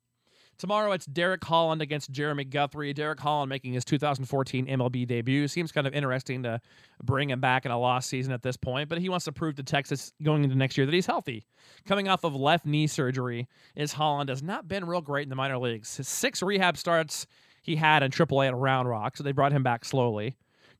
Tomorrow 0.57 0.93
it's 0.93 1.05
Derek 1.05 1.43
Holland 1.43 1.81
against 1.81 2.11
Jeremy 2.11 2.45
Guthrie. 2.45 2.93
Derek 2.93 3.19
Holland 3.19 3.49
making 3.49 3.73
his 3.73 3.83
2014 3.83 4.67
MLB 4.67 5.05
debut. 5.05 5.47
Seems 5.47 5.71
kind 5.71 5.85
of 5.85 5.93
interesting 5.93 6.43
to 6.43 6.61
bring 7.03 7.29
him 7.29 7.41
back 7.41 7.65
in 7.65 7.71
a 7.71 7.79
lost 7.79 8.09
season 8.09 8.31
at 8.33 8.41
this 8.41 8.55
point, 8.55 8.87
but 8.87 8.99
he 8.99 9.09
wants 9.09 9.25
to 9.25 9.31
prove 9.31 9.55
to 9.55 9.63
Texas 9.63 10.13
going 10.23 10.43
into 10.43 10.55
next 10.55 10.77
year 10.77 10.85
that 10.85 10.93
he's 10.93 11.05
healthy. 11.05 11.45
Coming 11.85 12.07
off 12.07 12.23
of 12.23 12.35
left 12.35 12.65
knee 12.65 12.87
surgery, 12.87 13.47
is 13.75 13.93
Holland 13.93 14.29
has 14.29 14.41
not 14.41 14.67
been 14.67 14.85
real 14.85 15.01
great 15.01 15.23
in 15.23 15.29
the 15.29 15.35
minor 15.35 15.57
leagues. 15.57 15.97
His 15.97 16.07
six 16.07 16.41
rehab 16.41 16.77
starts 16.77 17.27
he 17.61 17.75
had 17.75 18.03
in 18.03 18.11
AAA 18.11 18.47
at 18.47 18.55
Round 18.55 18.87
Rock, 18.87 19.17
so 19.17 19.23
they 19.23 19.31
brought 19.31 19.51
him 19.51 19.63
back 19.63 19.83
slowly. 19.83 20.35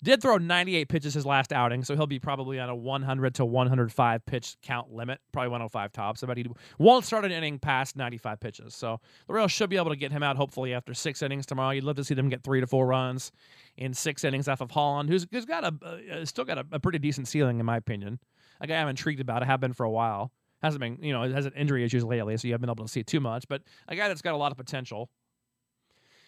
Did 0.06 0.22
throw 0.22 0.38
98 0.38 0.88
pitches 0.88 1.16
his 1.16 1.26
last 1.26 1.52
outing, 1.52 1.84
so 1.84 1.96
he'll 1.96 2.06
be 2.06 2.20
probably 2.20 2.60
on 2.60 2.70
a 2.70 2.76
100 2.76 3.34
to 3.36 3.46
105 3.46 4.26
pitch 4.28 4.56
count 4.62 4.94
limit, 4.94 5.20
probably 5.32 5.50
105 5.50 5.92
tops. 5.92 6.24
But 6.24 6.38
he 6.38 6.46
won't 6.78 7.06
start 7.06 7.26
an 7.26 7.32
inning 7.32 7.58
past 7.58 7.96
95 7.96 8.40
pitches. 8.40 8.76
So 8.76 9.00
the 9.26 9.34
Royals 9.34 9.52
should 9.52 9.72
be 9.72 9.78
able 9.78 9.90
to 9.90 9.96
get 9.96 10.12
him 10.12 10.22
out 10.22 10.38
hopefully 10.38 10.76
after 10.76 10.94
six 10.94 11.24
innings 11.24 11.48
tomorrow. 11.48 11.72
You'd 11.72 11.86
love 11.86 11.96
to 11.96 12.04
see 12.04 12.14
them 12.14 12.30
get 12.30 12.44
three 12.44 12.62
to 12.62 12.68
four 12.68 12.86
runs 12.86 13.32
in 13.78 13.96
six 13.96 14.24
innings 14.24 14.48
off 14.48 14.62
of 14.62 14.70
Holland, 14.70 15.10
who's, 15.10 15.26
who's 15.32 15.46
got 15.46 15.64
a 15.64 15.74
uh, 15.84 16.24
still 16.24 16.46
got 16.46 16.60
a, 16.60 16.66
a, 16.72 16.80
pretty 16.80 17.00
decent 17.00 17.28
ceiling 17.28 17.60
in 17.60 17.66
my 17.66 17.78
opinion. 17.78 18.20
A 18.62 18.68
guy 18.68 18.76
I'm 18.76 18.88
intrigued 18.88 19.22
about. 19.22 19.42
I 19.42 19.48
have 19.48 19.60
been 19.60 19.74
for 19.74 19.86
a 19.86 19.92
while. 19.92 20.32
Hasn't 20.62 20.82
been, 20.82 21.00
you 21.02 21.14
know, 21.14 21.24
has 21.34 21.48
an 21.48 21.54
injury 21.58 21.84
issues 21.84 22.04
lately, 22.04 22.38
so 22.38 22.48
you 22.48 22.54
haven't 22.54 22.68
been 22.68 22.70
able 22.70 22.86
to 22.86 22.92
see 22.92 23.00
it 23.00 23.08
too 23.08 23.20
much. 23.20 23.48
But 23.48 23.64
a 23.88 23.96
guy 23.96 24.08
that's 24.08 24.22
got 24.22 24.36
a 24.36 24.38
lot 24.38 24.52
of 24.52 24.58
potential. 24.58 25.10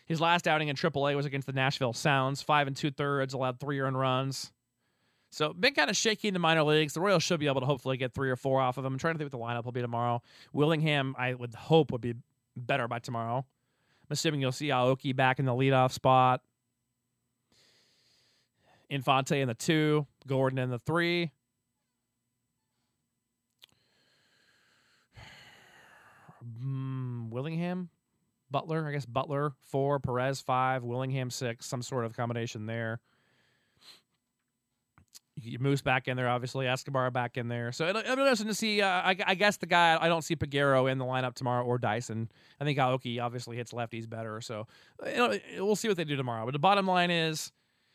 His 0.08 0.22
last 0.22 0.48
outing 0.48 0.70
in 0.70 0.76
AAA 0.76 1.16
was 1.16 1.26
against 1.26 1.48
the 1.48 1.54
Nashville 1.54 1.94
Sounds, 1.94 2.42
five 2.42 2.68
and 2.68 2.76
two 2.76 2.92
thirds, 2.92 3.34
allowed 3.34 3.60
three 3.60 3.80
earned 3.80 4.00
runs. 4.00 4.54
So 5.30 5.54
been 5.54 5.74
kind 5.74 5.90
of 5.90 5.98
shaky 5.98 6.30
in 6.30 6.34
the 6.34 6.40
minor 6.40 6.64
leagues. 6.64 6.94
The 6.94 7.02
Royals 7.02 7.24
should 7.24 7.42
be 7.42 7.48
able 7.48 7.60
to 7.60 7.68
hopefully 7.68 7.98
get 7.98 8.14
three 8.14 8.30
or 8.30 8.38
four 8.38 8.62
off 8.62 8.78
of 8.78 8.86
him. 8.86 8.94
I'm 8.94 9.00
trying 9.00 9.16
to 9.16 9.18
think 9.18 9.34
what 9.34 9.38
the 9.38 9.44
lineup 9.44 9.66
will 9.66 9.74
be 9.74 9.82
tomorrow. 9.82 10.22
Willingham, 10.54 11.14
I 11.18 11.34
would 11.34 11.54
hope, 11.54 11.92
would 11.92 12.02
be 12.02 12.16
better 12.56 12.88
by 12.88 13.00
tomorrow. 13.00 13.40
I'm 13.40 14.12
assuming 14.12 14.40
you'll 14.40 14.54
see 14.54 14.70
Aoki 14.70 15.14
back 15.14 15.40
in 15.40 15.46
the 15.46 15.52
leadoff 15.52 15.92
spot. 15.92 16.42
Infante 18.90 19.42
in 19.42 19.50
the 19.50 19.54
two, 19.54 20.08
Gordon 20.26 20.60
in 20.60 20.70
the 20.70 20.80
three. 20.80 21.32
Mm, 26.64 27.30
Willingham, 27.30 27.90
Butler, 28.50 28.88
I 28.88 28.92
guess 28.92 29.06
Butler 29.06 29.54
four, 29.64 30.00
Perez 30.00 30.42
five, 30.42 30.84
Willingham 30.84 31.30
six, 31.30 31.66
some 31.66 31.82
sort 31.82 32.06
of 32.06 32.16
combination 32.16 32.66
there. 32.66 33.00
You 35.40 35.60
Moose 35.60 35.84
back 35.84 36.08
in 36.08 36.18
there, 36.18 36.28
obviously. 36.28 36.68
Escobar 36.68 37.12
back 37.12 37.38
in 37.38 37.48
there. 37.48 37.72
So 37.72 37.88
it'll, 37.88 38.02
it'll 38.02 38.16
be 38.16 38.22
interesting 38.24 38.48
to 38.48 38.56
see. 38.56 38.82
Uh, 38.82 38.88
I, 38.88 39.16
I, 39.28 39.36
guess 39.36 39.58
the 39.58 39.68
guy 39.68 39.96
I 40.02 40.08
don't 40.08 40.24
see 40.24 40.36
Peguero 40.36 40.92
in 40.92 40.98
the 40.98 41.06
lineup 41.06 41.36
tomorrow 41.36 41.64
or 41.64 41.78
Dyson. 41.78 42.32
I 42.60 42.64
think 42.64 42.80
Aoki 42.80 43.22
obviously 43.22 43.56
hits 43.56 43.72
lefties 43.72 44.10
better. 44.10 44.42
So 44.42 44.66
we'll 45.58 45.76
see 45.76 45.90
what 45.90 45.98
they 45.98 46.06
do 46.06 46.16
tomorrow. 46.16 46.44
But 46.46 46.54
the 46.54 46.60
bottom 46.60 46.88
line 46.88 47.12
is, 47.12 47.52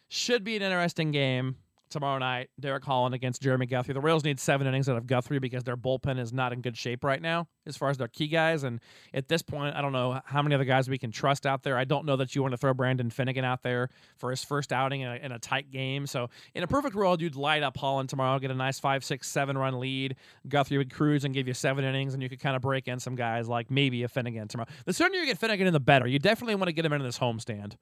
should 0.09 0.45
be 0.45 0.55
an 0.55 0.63
interesting 0.63 1.11
game 1.11 1.57
tomorrow 1.93 2.19
night. 2.19 2.51
Derek 2.59 2.85
Holland 2.85 3.15
against 3.15 3.43
Jeremy 3.43 3.67
Guthrie. 3.67 3.95
The 3.95 4.01
Royals 4.01 4.25
need 4.25 4.41
seven 4.41 4.67
innings 4.67 4.89
out 4.89 4.97
of 4.97 5.07
Guthrie 5.07 5.39
because 5.39 5.65
their 5.65 5.77
bullpen 5.77 6.19
is 6.19 6.33
not 6.33 6.53
in 6.53 6.61
good 6.61 6.77
shape 6.77 7.05
right 7.05 7.21
now 7.21 7.47
as 7.67 7.77
far 7.77 7.91
as 7.91 7.99
their 7.99 8.09
key 8.09 8.27
guys. 8.27 8.65
And 8.65 8.81
at 9.15 9.29
this 9.29 9.43
point, 9.43 9.77
I 9.77 9.83
don't 9.83 9.93
know 9.93 10.21
how 10.25 10.43
many 10.43 10.55
other 10.55 10.65
guys 10.65 10.89
we 10.89 10.99
can 10.99 11.13
trust 11.13 11.47
out 11.47 11.63
there. 11.63 11.77
I 11.77 11.85
don't 11.85 12.05
know 12.05 12.17
that 12.17 12.35
you 12.35 12.43
want 12.43 12.53
to 12.53 12.59
throw 12.59 12.75
Brandon 12.75 13.11
Finnegan 13.11 13.45
out 13.45 13.63
there 13.63 13.91
for 14.17 14.31
his 14.31 14.43
first 14.43 14.73
outing 14.73 15.03
in 15.03 15.09
a, 15.09 15.15
in 15.17 15.33
a 15.33 15.39
tight 15.39 15.71
game. 15.71 16.07
So 16.07 16.29
in 16.55 16.63
a 16.63 16.67
perfect 16.67 16.95
world, 16.95 17.21
you'd 17.21 17.37
light 17.37 17.63
up 17.63 17.77
Holland 17.77 18.09
tomorrow, 18.09 18.39
get 18.39 18.51
a 18.51 18.55
nice 18.55 18.81
five, 18.81 19.05
six, 19.05 19.29
seven 19.29 19.57
run 19.57 19.79
lead. 19.79 20.17
Guthrie 20.49 20.79
would 20.79 20.93
cruise 20.93 21.25
and 21.25 21.33
give 21.33 21.47
you 21.47 21.55
seven 21.55 21.85
innings, 21.85 22.15
and 22.15 22.23
you 22.23 22.29
could 22.29 22.41
kind 22.41 22.57
of 22.57 22.63
break 22.63 22.89
in 22.89 22.99
some 22.99 23.15
guys 23.15 23.49
like 23.49 23.71
maybe 23.71 24.03
a 24.03 24.09
Finnegan 24.09 24.49
tomorrow. 24.49 24.69
The 24.87 24.93
sooner 24.93 25.17
you 25.17 25.27
get 25.27 25.39
Finnegan 25.39 25.67
in, 25.67 25.73
the 25.73 25.81
better. 25.81 26.07
You 26.07 26.19
definitely 26.19 26.55
want 26.55 26.69
to 26.69 26.73
get 26.73 26.85
him 26.85 26.93
into 26.93 27.05
this 27.05 27.19
homestand 27.19 27.77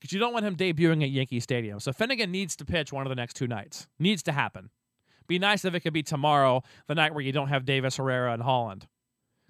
because 0.00 0.12
you 0.12 0.18
don't 0.18 0.32
want 0.32 0.44
him 0.46 0.56
debuting 0.56 1.02
at 1.02 1.10
Yankee 1.10 1.40
Stadium. 1.40 1.78
So 1.78 1.92
Finnegan 1.92 2.30
needs 2.30 2.56
to 2.56 2.64
pitch 2.64 2.92
one 2.92 3.06
of 3.06 3.10
the 3.10 3.16
next 3.16 3.34
two 3.34 3.46
nights. 3.46 3.86
Needs 3.98 4.22
to 4.24 4.32
happen. 4.32 4.70
Be 5.26 5.38
nice 5.38 5.64
if 5.64 5.74
it 5.74 5.80
could 5.80 5.92
be 5.92 6.02
tomorrow, 6.02 6.62
the 6.88 6.94
night 6.94 7.14
where 7.14 7.22
you 7.22 7.32
don't 7.32 7.48
have 7.48 7.64
Davis, 7.64 7.98
Herrera, 7.98 8.32
and 8.32 8.42
Holland. 8.42 8.88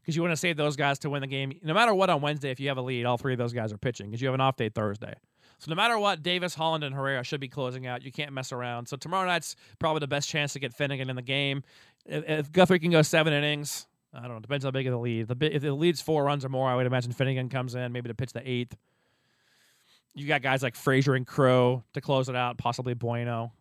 Because 0.01 0.17
you 0.17 0.23
want 0.23 0.33
to 0.33 0.37
save 0.37 0.57
those 0.57 0.77
guys 0.77 0.99
to 1.01 1.11
win 1.11 1.21
the 1.21 1.27
game. 1.27 1.53
No 1.63 1.73
matter 1.73 1.95
what 1.95 2.11
on 2.11 2.21
Wednesday, 2.21 2.51
if 2.51 2.59
you 2.59 2.69
have 2.69 2.79
a 2.79 2.83
lead, 2.83 3.07
all 3.07 3.17
three 3.17 3.33
of 3.33 3.39
those 3.39 3.53
guys 3.53 3.73
are 3.73 3.79
pitching 3.79 4.07
because 4.07 4.21
you 4.21 4.27
have 4.29 4.35
an 4.35 4.41
off 4.41 4.57
day 4.57 4.69
Thursday. 4.69 5.15
So 5.59 5.71
no 5.71 5.77
matter 5.77 5.99
what, 5.99 6.23
Davis, 6.23 6.55
Holland, 6.55 6.85
and 6.85 6.95
Herrera 6.95 7.23
should 7.23 7.41
be 7.41 7.49
closing 7.49 7.87
out. 7.87 8.03
You 8.03 8.11
can't 8.11 8.33
mess 8.33 8.51
around. 8.51 8.87
So 8.89 8.97
tomorrow 8.97 9.27
night's 9.27 9.57
probably 9.79 10.01
the 10.01 10.09
best 10.09 10.29
chance 10.29 10.55
to 10.55 10.59
get 10.59 10.73
Finnegan 10.73 11.11
in 11.11 11.17
the 11.17 11.23
game. 11.23 11.63
If, 12.07 12.25
if 12.29 12.53
Guthrie 12.53 12.79
can 12.79 12.91
go 12.91 13.03
seven 13.03 13.33
innings, 13.33 13.87
I 14.13 14.23
don't 14.23 14.31
know. 14.31 14.41
Depends 14.41 14.65
how 14.65 14.71
big 14.71 14.87
of 14.87 14.93
the 14.93 14.99
lead. 14.99 15.29
The, 15.29 15.55
if 15.55 15.63
the 15.63 15.73
lead's 15.75 16.01
four 16.01 16.25
runs 16.25 16.45
or 16.45 16.49
more, 16.49 16.69
I 16.69 16.75
would 16.75 16.87
imagine 16.87 17.13
Finnegan 17.13 17.51
comes 17.51 17.75
in 17.75 17.93
maybe 17.93 18.09
to 18.09 18.15
pitch 18.15 18.33
the 18.33 18.49
eighth. 18.49 18.75
You 20.14 20.27
got 20.27 20.42
guys 20.42 20.62
like 20.62 20.77
Frazier 20.77 21.14
and 21.14 21.27
Crow 21.27 21.85
to 21.94 22.01
close 22.01 22.29
it 22.29 22.37
out, 22.37 22.59
possibly 22.59 22.94
Bueno. 22.94 23.53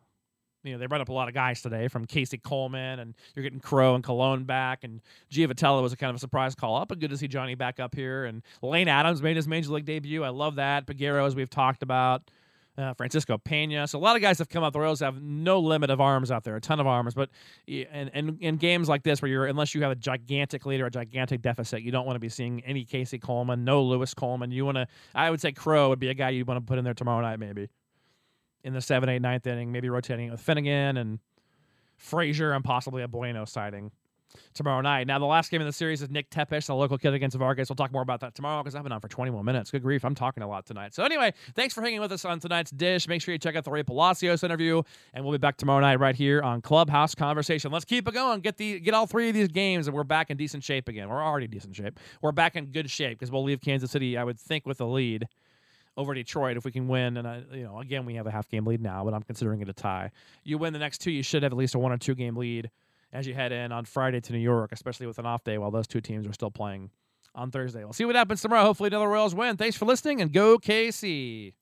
You 0.62 0.72
know, 0.72 0.78
they 0.78 0.86
brought 0.86 1.00
up 1.00 1.08
a 1.08 1.12
lot 1.12 1.28
of 1.28 1.32
guys 1.32 1.62
today 1.62 1.88
from 1.88 2.04
Casey 2.04 2.36
Coleman, 2.36 2.98
and 2.98 3.14
you're 3.34 3.42
getting 3.42 3.60
Crow 3.60 3.94
and 3.94 4.04
Colon 4.04 4.44
back, 4.44 4.84
and 4.84 5.00
Giavotella 5.32 5.80
was 5.80 5.94
a 5.94 5.96
kind 5.96 6.10
of 6.10 6.16
a 6.16 6.18
surprise 6.18 6.54
call 6.54 6.76
up, 6.76 6.88
but 6.88 6.98
good 6.98 7.10
to 7.10 7.16
see 7.16 7.28
Johnny 7.28 7.54
back 7.54 7.80
up 7.80 7.94
here. 7.94 8.26
And 8.26 8.42
Lane 8.60 8.88
Adams 8.88 9.22
made 9.22 9.36
his 9.36 9.48
major 9.48 9.70
league 9.70 9.86
debut. 9.86 10.22
I 10.22 10.28
love 10.28 10.56
that. 10.56 10.86
Peguero, 10.86 11.26
as 11.26 11.34
we've 11.34 11.48
talked 11.48 11.82
about 11.82 12.30
uh, 12.78 12.94
Francisco 12.94 13.38
Pena. 13.38 13.86
So 13.86 13.98
a 13.98 14.00
lot 14.00 14.16
of 14.16 14.22
guys 14.22 14.38
have 14.38 14.48
come 14.48 14.64
out. 14.64 14.72
The 14.72 14.80
Royals 14.80 15.00
have 15.00 15.22
no 15.22 15.60
limit 15.60 15.90
of 15.90 16.00
arms 16.00 16.30
out 16.30 16.44
there, 16.44 16.56
a 16.56 16.60
ton 16.60 16.80
of 16.80 16.86
arms. 16.86 17.14
But 17.14 17.30
in, 17.66 18.08
in, 18.08 18.38
in 18.40 18.56
games 18.56 18.88
like 18.88 19.02
this, 19.02 19.20
where 19.22 19.30
you're 19.30 19.46
unless 19.46 19.74
you 19.74 19.82
have 19.82 19.92
a 19.92 19.96
gigantic 19.96 20.66
lead 20.66 20.80
or 20.80 20.86
a 20.86 20.90
gigantic 20.90 21.42
deficit, 21.42 21.82
you 21.82 21.90
don't 21.90 22.06
want 22.06 22.16
to 22.16 22.20
be 22.20 22.28
seeing 22.28 22.62
any 22.64 22.84
Casey 22.84 23.18
Coleman, 23.18 23.64
no 23.64 23.82
Louis 23.82 24.12
Coleman. 24.14 24.50
You 24.50 24.64
want 24.64 24.76
to, 24.76 24.86
I 25.14 25.30
would 25.30 25.40
say 25.40 25.52
Crow 25.52 25.90
would 25.90 26.00
be 26.00 26.08
a 26.08 26.14
guy 26.14 26.30
you 26.30 26.44
want 26.44 26.58
to 26.58 26.66
put 26.66 26.78
in 26.78 26.84
there 26.84 26.94
tomorrow 26.94 27.20
night, 27.20 27.38
maybe 27.38 27.68
in 28.62 28.72
the 28.72 28.80
seven, 28.80 29.08
eight, 29.08 29.22
ninth 29.22 29.46
inning, 29.46 29.72
maybe 29.72 29.88
rotating 29.88 30.30
with 30.30 30.40
Finnegan 30.40 30.96
and 30.96 31.18
Frazier 31.96 32.52
and 32.52 32.64
possibly 32.64 33.02
a 33.02 33.08
Bueno 33.08 33.44
sighting 33.44 33.90
tomorrow 34.54 34.80
night. 34.80 35.06
Now, 35.06 35.18
the 35.18 35.26
last 35.26 35.50
game 35.50 35.60
in 35.60 35.66
the 35.66 35.72
series 35.72 36.02
is 36.02 36.10
Nick 36.10 36.30
Tepesch, 36.30 36.66
the 36.66 36.74
local 36.74 36.98
kid 36.98 37.14
against 37.14 37.36
Vargas. 37.36 37.68
We'll 37.68 37.76
talk 37.76 37.92
more 37.92 38.02
about 38.02 38.20
that 38.20 38.34
tomorrow 38.34 38.62
because 38.62 38.74
I've 38.74 38.82
been 38.82 38.92
on 38.92 39.00
for 39.00 39.08
21 39.08 39.44
minutes. 39.44 39.70
Good 39.70 39.82
grief, 39.82 40.04
I'm 40.04 40.14
talking 40.14 40.42
a 40.42 40.48
lot 40.48 40.66
tonight. 40.66 40.94
So, 40.94 41.04
anyway, 41.04 41.32
thanks 41.54 41.74
for 41.74 41.82
hanging 41.82 42.00
with 42.00 42.12
us 42.12 42.24
on 42.24 42.40
tonight's 42.40 42.70
dish. 42.70 43.08
Make 43.08 43.22
sure 43.22 43.32
you 43.32 43.38
check 43.38 43.56
out 43.56 43.64
the 43.64 43.70
Rey 43.70 43.82
Palacios 43.82 44.42
interview, 44.42 44.82
and 45.14 45.24
we'll 45.24 45.32
be 45.32 45.38
back 45.38 45.56
tomorrow 45.56 45.80
night 45.80 46.00
right 46.00 46.14
here 46.14 46.42
on 46.42 46.60
Clubhouse 46.60 47.14
Conversation. 47.14 47.72
Let's 47.72 47.84
keep 47.84 48.06
it 48.08 48.14
going. 48.14 48.40
Get 48.40 48.56
the 48.56 48.80
get 48.80 48.94
all 48.94 49.06
three 49.06 49.28
of 49.28 49.34
these 49.34 49.48
games, 49.48 49.86
and 49.86 49.96
we're 49.96 50.04
back 50.04 50.30
in 50.30 50.36
decent 50.36 50.64
shape 50.64 50.88
again. 50.88 51.08
We're 51.08 51.22
already 51.22 51.46
decent 51.46 51.76
shape. 51.76 51.98
We're 52.22 52.32
back 52.32 52.56
in 52.56 52.66
good 52.66 52.90
shape 52.90 53.18
because 53.18 53.30
we'll 53.30 53.44
leave 53.44 53.60
Kansas 53.60 53.90
City, 53.90 54.16
I 54.16 54.24
would 54.24 54.38
think, 54.38 54.66
with 54.66 54.80
a 54.80 54.86
lead 54.86 55.26
over 55.96 56.14
Detroit 56.14 56.56
if 56.56 56.64
we 56.64 56.72
can 56.72 56.88
win. 56.88 57.16
And 57.16 57.28
I, 57.28 57.42
you 57.52 57.64
know, 57.64 57.80
again, 57.80 58.06
we 58.06 58.14
have 58.14 58.26
a 58.26 58.30
half 58.30 58.48
game 58.48 58.66
lead 58.66 58.80
now, 58.80 59.04
but 59.04 59.14
I'm 59.14 59.22
considering 59.22 59.60
it 59.60 59.68
a 59.68 59.72
tie. 59.72 60.10
You 60.44 60.58
win 60.58 60.72
the 60.72 60.78
next 60.78 60.98
two, 60.98 61.10
you 61.10 61.22
should 61.22 61.42
have 61.42 61.52
at 61.52 61.58
least 61.58 61.74
a 61.74 61.78
one 61.78 61.92
or 61.92 61.98
two 61.98 62.14
game 62.14 62.36
lead 62.36 62.70
as 63.12 63.26
you 63.26 63.34
head 63.34 63.52
in 63.52 63.72
on 63.72 63.84
Friday 63.84 64.20
to 64.20 64.32
New 64.32 64.38
York, 64.38 64.72
especially 64.72 65.06
with 65.06 65.18
an 65.18 65.26
off 65.26 65.44
day 65.44 65.58
while 65.58 65.70
those 65.70 65.86
two 65.86 66.00
teams 66.00 66.26
are 66.26 66.32
still 66.32 66.50
playing 66.50 66.90
on 67.34 67.50
Thursday. 67.50 67.84
We'll 67.84 67.92
see 67.92 68.04
what 68.04 68.16
happens 68.16 68.40
tomorrow. 68.40 68.62
Hopefully, 68.62 68.88
another 68.88 69.08
Royals 69.08 69.34
win. 69.34 69.56
Thanks 69.56 69.76
for 69.76 69.84
listening 69.84 70.20
and 70.20 70.32
go 70.32 70.58
KC. 70.58 71.54